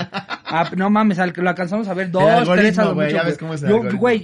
[0.50, 2.24] Ah, no mames, al- lo alcanzamos a ver dos,
[2.56, 4.22] tres a lo mucho, güey.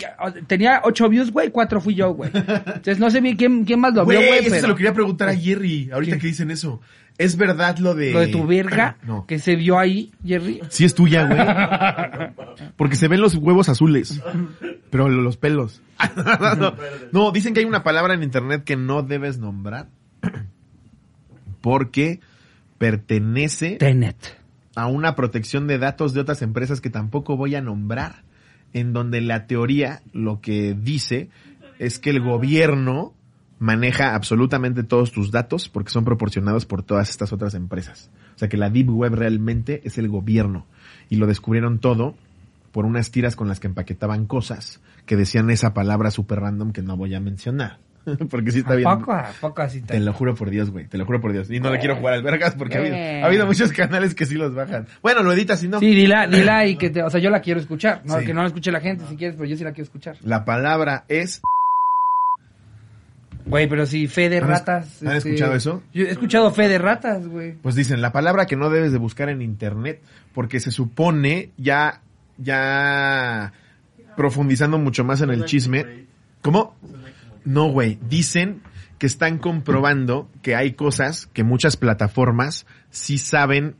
[0.47, 2.31] tenía ocho views, güey, cuatro fui yo, güey.
[2.33, 4.93] Entonces no sé bien quién, quién más lo vio, Güey, eso se pero lo quería
[4.93, 5.89] preguntar a Jerry.
[5.91, 6.21] Ahorita ¿Qué?
[6.21, 6.79] que dicen eso.
[7.17, 8.11] ¿Es verdad lo de...
[8.11, 9.25] lo de tu verga No.
[9.27, 10.61] que se vio ahí, Jerry.
[10.69, 12.69] Sí es tuya, güey.
[12.75, 14.19] Porque se ven los huevos azules.
[14.89, 15.81] Pero lo- los pelos.
[16.57, 16.73] no,
[17.11, 19.87] no, dicen que hay una palabra en internet que no debes nombrar.
[21.61, 22.19] Porque
[22.77, 24.17] pertenece Tenet.
[24.75, 28.23] a una protección de datos de otras empresas que tampoco voy a nombrar.
[28.73, 31.29] En donde la teoría lo que dice
[31.77, 33.13] es que el gobierno
[33.63, 38.09] maneja absolutamente todos tus datos porque son proporcionados por todas estas otras empresas.
[38.35, 40.65] O sea que la Deep Web realmente es el gobierno.
[41.09, 42.15] Y lo descubrieron todo
[42.73, 46.81] por unas tiras con las que empaquetaban cosas que decían esa palabra super random que
[46.81, 47.77] no voy a mencionar.
[48.29, 48.89] porque sí está ¿A bien.
[48.99, 49.13] poco?
[49.13, 50.87] ¿A poco así Te lo juro por Dios, güey.
[50.87, 51.49] Te lo juro por Dios.
[51.49, 54.25] Y no le quiero jugar al vergas porque ha habido, ha habido muchos canales que
[54.25, 54.87] sí los bajan.
[55.01, 55.79] Bueno, lo editas y no.
[55.79, 58.01] Sí, dila, dila y que te, o sea, yo la quiero escuchar.
[58.03, 58.25] No, Sí.
[58.25, 60.17] que no la escuche la gente si quieres, pero yo sí la quiero escuchar.
[60.21, 61.41] La palabra es...
[63.45, 64.93] Güey, pero si fe de ¿Han es- ratas.
[64.93, 65.83] este, han escuchado eso?
[65.93, 67.53] Yo he escuchado fe de ratas, güey.
[67.61, 70.01] Pues dicen, la palabra que no debes de buscar en internet
[70.33, 72.01] porque se supone ya,
[72.37, 73.51] ya
[74.15, 76.05] profundizando mucho más en el chisme.
[76.41, 76.75] ¿Cómo?
[77.45, 77.99] No, güey.
[78.07, 78.61] Dicen
[78.97, 83.75] que están comprobando que hay cosas que muchas plataformas sí saben,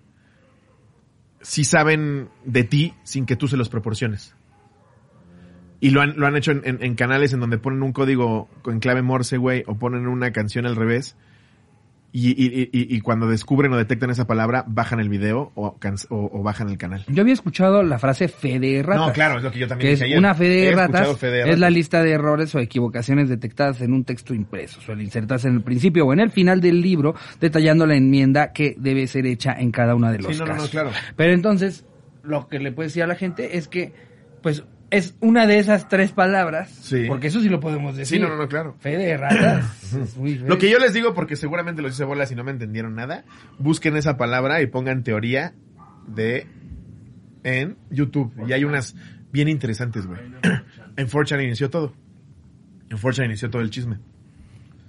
[1.42, 4.36] sí saben de ti sin que tú se los proporciones.
[5.84, 8.48] Y lo han, lo han hecho en, en- en canales en donde ponen un código
[8.66, 11.16] en clave Morse, güey, o ponen una canción al revés.
[12.16, 15.76] Y, y, y, y cuando descubren o detectan esa palabra, bajan el video o,
[16.10, 17.04] o, o bajan el canal.
[17.08, 19.08] Yo había escuchado la frase fe de ratas.
[19.08, 20.20] No, claro, es lo que yo también que dije es ayer.
[20.20, 23.30] una fe de He escuchado ratas, fe de es la lista de errores o equivocaciones
[23.30, 24.80] detectadas en un texto impreso.
[24.80, 28.76] Suele insertarse en el principio o en el final del libro, detallando la enmienda que
[28.78, 30.92] debe ser hecha en cada uno de los Sí, no, no, no, claro.
[31.18, 31.84] Pero entonces,
[32.22, 33.92] lo que le puedo decir a la gente es que,
[34.44, 34.64] pues,
[34.94, 37.06] es una de esas tres palabras, Sí.
[37.08, 38.18] porque eso sí lo podemos decir.
[38.18, 38.76] Sí, no, no, no, claro.
[38.80, 39.94] Fe de ratas.
[39.94, 40.48] es muy feo.
[40.48, 43.26] Lo que yo les digo, porque seguramente los hice bolas y no me entendieron nada,
[43.58, 45.56] busquen esa palabra y pongan teoría
[46.08, 46.48] de
[47.44, 48.32] en YouTube.
[48.48, 48.96] Y hay unas
[49.32, 50.20] bien interesantes, güey.
[50.96, 51.92] En 4chan inició todo.
[52.92, 53.98] En 4chan inició todo el chisme.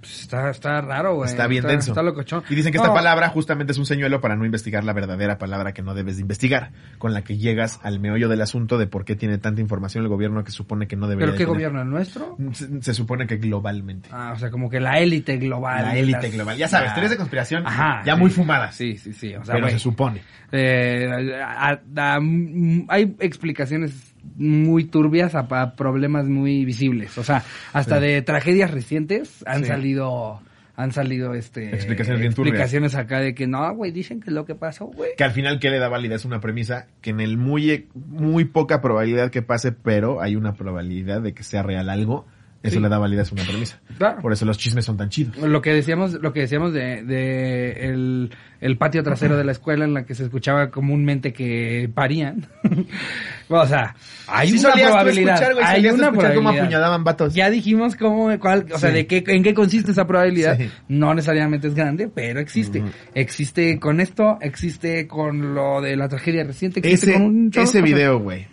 [0.05, 1.27] Pues está, está raro, güey.
[1.29, 1.91] Está bien denso.
[1.91, 2.43] Está locochón.
[2.47, 5.39] Y dicen que esta No, palabra justamente es un señuelo para no investigar la verdadera
[5.39, 8.85] palabra que no debes de investigar, con la que llegas al meollo del asunto de
[8.85, 11.53] por qué tiene tanta información el gobierno que supone que no debería ¿Pero qué tener.
[11.55, 11.81] gobierno?
[11.81, 12.37] ¿El nuestro?
[12.53, 14.09] Se, se supone que globalmente.
[14.11, 15.83] Ah, o sea, como que la élite global.
[15.83, 16.57] la élite las- global.
[16.57, 16.93] Ya sabes, Ah.
[16.93, 18.19] teorías de conspiración Ajá, ya sí.
[18.19, 18.75] muy fumadas.
[18.75, 19.33] Sí, sí, sí.
[19.35, 20.21] O sea, pero se supone.
[20.51, 27.17] eh, a- a- mm, hay explicaciones muy turbias a, a problemas muy visibles.
[27.17, 28.05] O sea, hasta Sí.
[28.05, 29.67] de tragedias recientes han Sí.
[29.69, 30.41] salido
[30.77, 32.55] han salido este Explicaciones bien turbias.
[32.55, 35.11] explicaciones acá de que no, güey, dicen que lo que pasó, güey.
[35.17, 36.25] Que al final, ¿qué le da validez?
[36.25, 41.21] Una premisa que en el muy, muy poca probabilidad que pase, pero hay una probabilidad
[41.21, 42.25] de que sea real algo,
[42.65, 42.81] Eso Sí.
[42.81, 43.79] le da validez a una premisa.
[43.97, 44.21] Claro.
[44.21, 45.37] Por eso los chismes son tan chidos.
[45.37, 49.85] Lo que decíamos, lo que decíamos de, de el, el patio trasero de la escuela
[49.85, 52.47] en la que se escuchaba comúnmente que parían.
[53.49, 53.95] o sea,
[54.27, 55.33] hay Sí una probabilidad.
[55.35, 56.63] escuchar, güey, hay una escuchar cómo probabilidad.
[56.63, 57.33] apuñalaban vatos.
[57.33, 58.95] Ya dijimos cómo, cuál, o sea, Sí.
[58.95, 60.57] de qué, en qué consiste esa probabilidad.
[60.57, 60.69] Sí.
[60.87, 62.83] No necesariamente es grande, pero existe.
[63.13, 67.63] Existe con esto, existe con lo de la tragedia reciente, existe Ese, con un chorro
[67.65, 68.47] ese video, güey,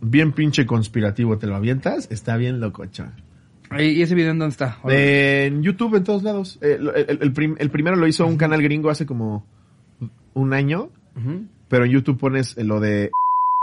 [0.00, 3.12] bien pinche conspirativo, te lo avientas, está bien locochón.
[3.80, 4.78] ¿Y ese video en dónde está?
[4.88, 6.58] En YouTube, en todos lados.
[6.62, 9.46] Eh, el, el prim- el primero lo hizo un canal gringo hace como
[10.34, 10.90] un año,
[11.68, 13.10] pero en YouTube pones lo de...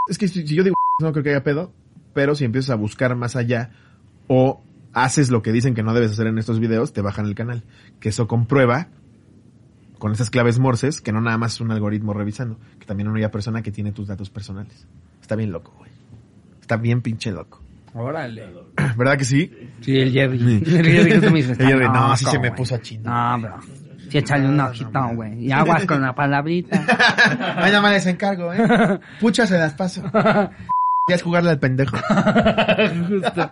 [0.08, 1.74] Es que si, si yo digo no creo que haya pedo,
[2.14, 3.72] pero si empiezas a buscar más allá
[4.28, 7.36] o haces lo que dicen que no debes hacer en estos videos, te bajan el
[7.36, 7.64] canal.
[8.00, 8.90] Que eso comprueba
[10.00, 13.16] con esas claves morses que no nada más es un algoritmo revisando, que también hay
[13.16, 14.88] una persona que tiene tus datos personales.
[15.22, 15.92] Está bien loco, güey.
[16.60, 17.62] Está bien pinche loco.
[17.94, 18.46] Órale.
[18.98, 19.52] ¿Verdad que sí?
[19.82, 20.40] Sí, el Jerry.
[20.40, 20.64] Sí.
[20.76, 23.10] El Jerry que tú me dices, El Jerry, no, sí se me puso chino.
[23.10, 23.60] No, bro.
[24.10, 25.46] Sí, échale un ojito, güey.
[25.46, 26.84] Y aguas con la palabrita.
[27.58, 29.00] Ay, nada más les encargo, ¿eh?
[29.22, 30.04] Pucha, se las paso.
[31.08, 31.98] Ya es jugarle al pendejo.
[33.08, 33.52] Justo.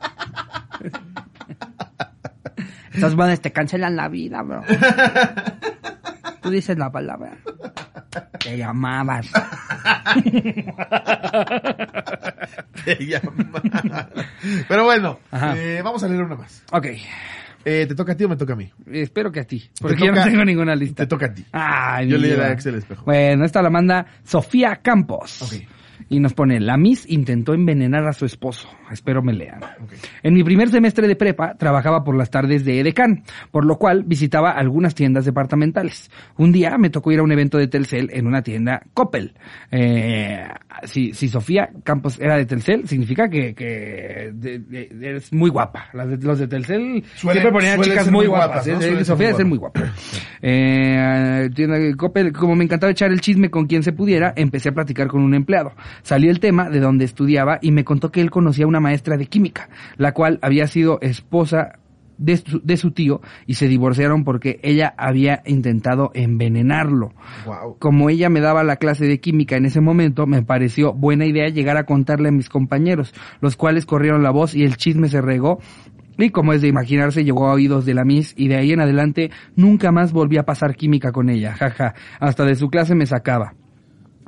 [2.94, 4.62] Estos buenos te cancelan la vida, bro.
[6.42, 7.38] Tú dices la palabra.
[8.40, 9.28] Te llamabas.
[12.86, 14.10] Te llama.
[14.68, 15.20] Pero bueno,
[15.56, 16.64] eh, vamos a leer una más.
[16.72, 16.86] Ok.
[17.66, 18.72] Eh, ¿Te toca a ti o me toca a mí?
[18.92, 19.70] Espero que a ti.
[19.82, 21.04] Porque yo no tengo ninguna lista.
[21.04, 21.46] Te toca a ti.
[21.52, 23.04] Ay, Yo leí la Excel espejo.
[23.06, 25.42] Bueno, esta la manda Sofía Campos.
[25.42, 25.54] Ok.
[26.12, 28.68] Y nos pone, la Miss intentó envenenar a su esposo.
[28.92, 29.60] Espero me lean.
[30.24, 34.04] En mi primer semestre de prepa trabajaba por las tardes de Edecán, por lo cual
[34.06, 36.10] visitaba algunas tiendas departamentales.
[36.38, 39.36] Un día me tocó ir a un evento de Telcel en una tienda Coppel.
[39.70, 40.48] Eh,
[40.86, 45.90] si, si Sofía Campos era de Telcel, significa que, que de- de- eres muy guapa.
[45.94, 48.48] Las de- los de Telcel Suelen- siempre ponían chicas muy guapas.
[48.48, 48.72] guapas, ¿eh?
[48.74, 48.78] ¿no?
[48.82, 49.94] Suelen ser Sofía muy debe ser muy guapa.
[50.42, 54.72] Eh, tienda Coppel, como me encantaba echar el chisme con quien se pudiera, empecé a
[54.72, 55.74] platicar con un empleado.
[56.04, 59.18] Salió el tema de donde estudiaba y me contó que él conocía a una maestra
[59.18, 61.80] de química, la cual había sido esposa
[62.20, 67.14] de su, de su tío y se divorciaron porque ella había intentado envenenarlo.
[67.46, 67.78] Wow.
[67.80, 71.48] Como ella me daba la clase de química en ese momento, me pareció buena idea
[71.48, 75.22] llegar a contarle a mis compañeros, los cuales corrieron la voz y el chisme se
[75.22, 75.60] regó.
[76.18, 78.82] Y como es de imaginarse, llegó a oídos de la Miss y de ahí en
[78.82, 81.96] adelante nunca más volví a pasar química con ella, jaja.
[82.20, 83.54] Hasta de su clase me sacaba.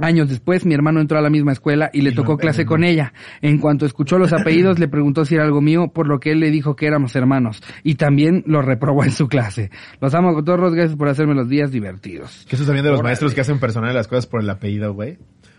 [0.01, 3.13] Años después, mi hermano entró a la misma escuela y le tocó clase con ella.
[3.41, 6.39] En cuanto escuchó los apellidos, le preguntó si era algo mío, por lo que él
[6.39, 7.61] le dijo que éramos hermanos.
[7.83, 9.71] Y también lo reprobó en su clase.
[9.99, 12.45] Los amo con todos, gracias por hacerme los días divertidos.
[12.49, 13.09] Que eso también de los Órale.
[13.11, 15.17] maestros que hacen personal las cosas por el apellido, güey.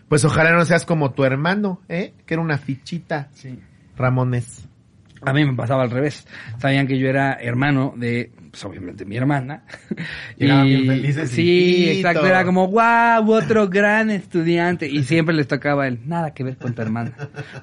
[0.09, 2.13] Pues ojalá no seas como tu hermano, ¿eh?
[2.25, 3.29] Que era una fichita.
[3.33, 3.59] Sí.
[3.97, 4.67] Ramones.
[5.21, 6.27] A mí me pasaba al revés.
[6.57, 9.63] Sabían que yo era hermano de, pues obviamente, mi hermana.
[10.37, 12.27] Llegaban bien felices y, Sí, exacto.
[12.27, 14.87] Era como, wow, otro gran estudiante.
[14.87, 17.13] Y siempre les tocaba el, nada que ver con tu hermana.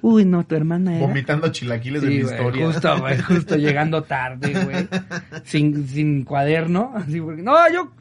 [0.03, 1.07] Uy, no, tu hermana era...
[1.07, 2.67] Vomitando chilaquiles de Sí, mi güey, historia.
[2.67, 4.89] justo, güey, justo llegando tarde, güey.
[5.45, 6.93] Sin, sin cuaderno.
[6.97, 7.93] Así porque, no, yo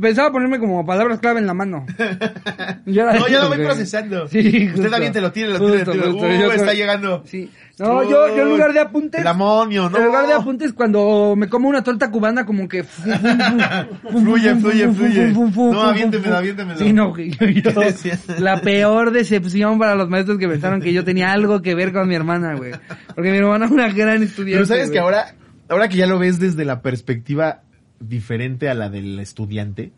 [0.00, 1.86] pensaba ponerme como palabras clave en la mano.
[2.86, 4.28] Yo No, yo lo voy procesando.
[4.28, 5.92] Sí, Usted también te lo tira, lo justo.
[5.92, 7.22] Uh, está llegando.
[7.26, 7.50] Sí.
[7.78, 9.20] No, yo, yo en lugar de apuntes.
[9.20, 9.98] El amonio, ¿no?
[9.98, 12.84] En lugar de apuntes, cuando me como una torta cubana, como que.
[12.84, 15.32] Fluye, fluye, fluye.
[15.32, 16.78] No, aviéntemelo, aviéntemelo.
[16.78, 17.80] Sí, no, yo- yo-
[18.38, 22.08] la peor decepción para los maestros que pensaron que yo tenía algo que ver con
[22.08, 22.72] mi hermana, güey.
[23.14, 24.54] Porque mi hermana es una gran estudiante.
[24.54, 24.92] Pero sabes güey.
[24.94, 25.34] que ahora,
[25.68, 27.60] ahora que ya lo ves desde la perspectiva
[28.00, 29.92] diferente a la del estudiante,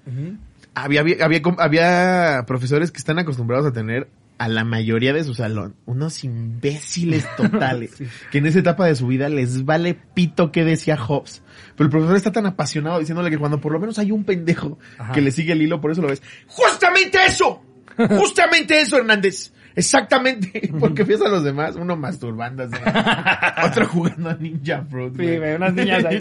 [0.74, 5.34] había, había, había, había profesores que están acostumbrados a tener a la mayoría de su
[5.34, 10.64] salón unos imbéciles totales que en esa etapa de su vida les vale pito que
[10.64, 11.42] decía Hobbes.
[11.76, 14.78] Pero el profesor está tan apasionado diciéndole que cuando por lo menos hay un pendejo
[14.96, 15.12] Ajá.
[15.12, 16.22] que le sigue el hilo, por eso lo ves.
[16.46, 17.62] ¡Justamente eso!
[17.96, 19.52] ¡Justamente eso, Hernández!
[19.74, 22.74] Exactamente, porque ves a los demás, uno masturbándose,
[23.64, 25.14] otro jugando a Ninja Fruit.
[25.16, 26.18] Sí, unas niñas ahí.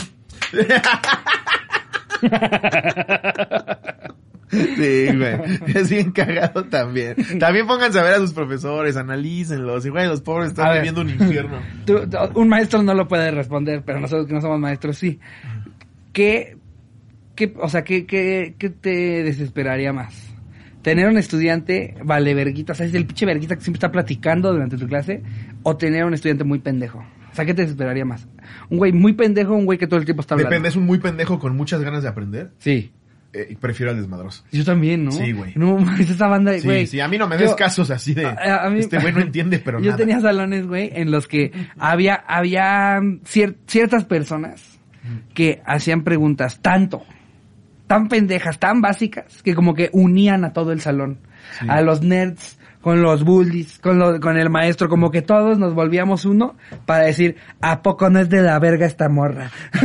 [4.49, 5.35] Sí, güey.
[5.75, 7.15] Es bien cagado también.
[7.37, 9.85] También pónganse a ver a sus profesores, analícenlos.
[9.85, 10.77] Y, güey, los pobres están ver.
[10.77, 11.59] viviendo un infierno.
[11.85, 15.19] Tú- un maestro no lo puede responder, pero nosotros que no somos maestros sí.
[16.13, 16.55] ¿Qué,
[17.35, 20.15] qué o sea, qué, qué, qué te desesperaría más?
[20.81, 24.53] ¿Tener un estudiante vale verguita, o sea, es el pinche verguita que siempre está platicando
[24.53, 25.23] durante tu clase?
[25.63, 27.03] ¿O tener un estudiante muy pendejo?
[27.37, 28.27] Sea, ¿qué te desesperaría más?
[28.69, 30.49] ¿Un güey muy pendejo o un güey que todo el tiempo está hablando?
[30.49, 32.51] Depende, es un muy pendejo con muchas ganas de aprender.
[32.59, 32.91] Sí.
[33.33, 34.43] eh, prefiero al desmadroso.
[34.51, 35.11] Yo también, ¿no?
[35.11, 35.51] Sí, güey.
[35.55, 36.87] No, esa banda, Sí, güey.
[36.87, 39.13] sí, a mí no me des Yo- casos así de, a- a mí- este güey
[39.13, 39.97] no entiende, pero Yo nada.
[39.97, 44.79] tenía salones, güey, en los que había, había cier- ciertas personas
[45.35, 47.03] que hacían preguntas tanto,
[47.85, 51.19] tan pendejas, tan básicas, que como que unían a todo el salón.
[51.67, 52.57] A los nerds,
[52.87, 57.03] con los bullies, con, lo- con el maestro, como que todos nos volvíamos uno para
[57.03, 59.51] decir, ¿a poco no es de la verga esta morra?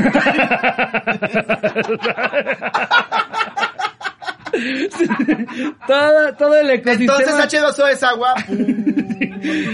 [5.87, 7.19] todo, todo el ecosistema.
[7.19, 8.35] Entonces H2O es agua.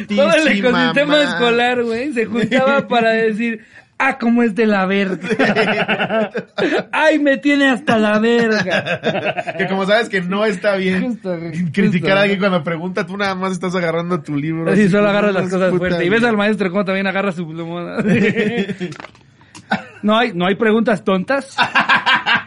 [0.09, 3.65] Todo el ecosistema escolar, güey, se juntaba para decir,
[3.99, 6.31] ah, cómo es de la verga.
[6.93, 9.55] Ay, me tiene hasta la verga.
[9.57, 11.73] que como sabes que no está bien Justo, justo.
[11.73, 14.71] criticar a alguien cuando pregunta, tú nada más estás agarrando tu libro.
[14.71, 16.05] Así solo agarras las cosas fuertes.
[16.05, 18.05] Y ves al maestro cómo también agarra su plumón.
[20.03, 21.57] No hay, no hay preguntas tontas.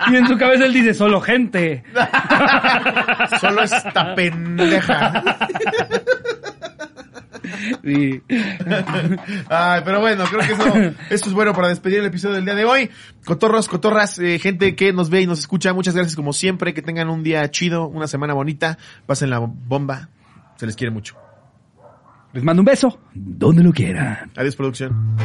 [0.09, 1.83] Y en su cabeza él dice, solo gente.
[3.39, 5.23] Solo esta pendeja.
[7.83, 8.21] Sí.
[9.49, 12.55] Ay, pero bueno, creo que eso, eso es bueno para despedir el episodio del día
[12.55, 12.89] de hoy.
[13.25, 16.73] Cotorros, cotorras, eh, gente que nos ve y nos escucha, muchas gracias como siempre.
[16.73, 18.77] Que tengan un día chido, una semana bonita.
[19.05, 20.09] Pasen la bomba.
[20.57, 21.15] Se les quiere mucho.
[22.33, 22.99] Les mando un beso.
[23.13, 24.31] Donde lo quieran.
[24.35, 25.15] Adiós, producción.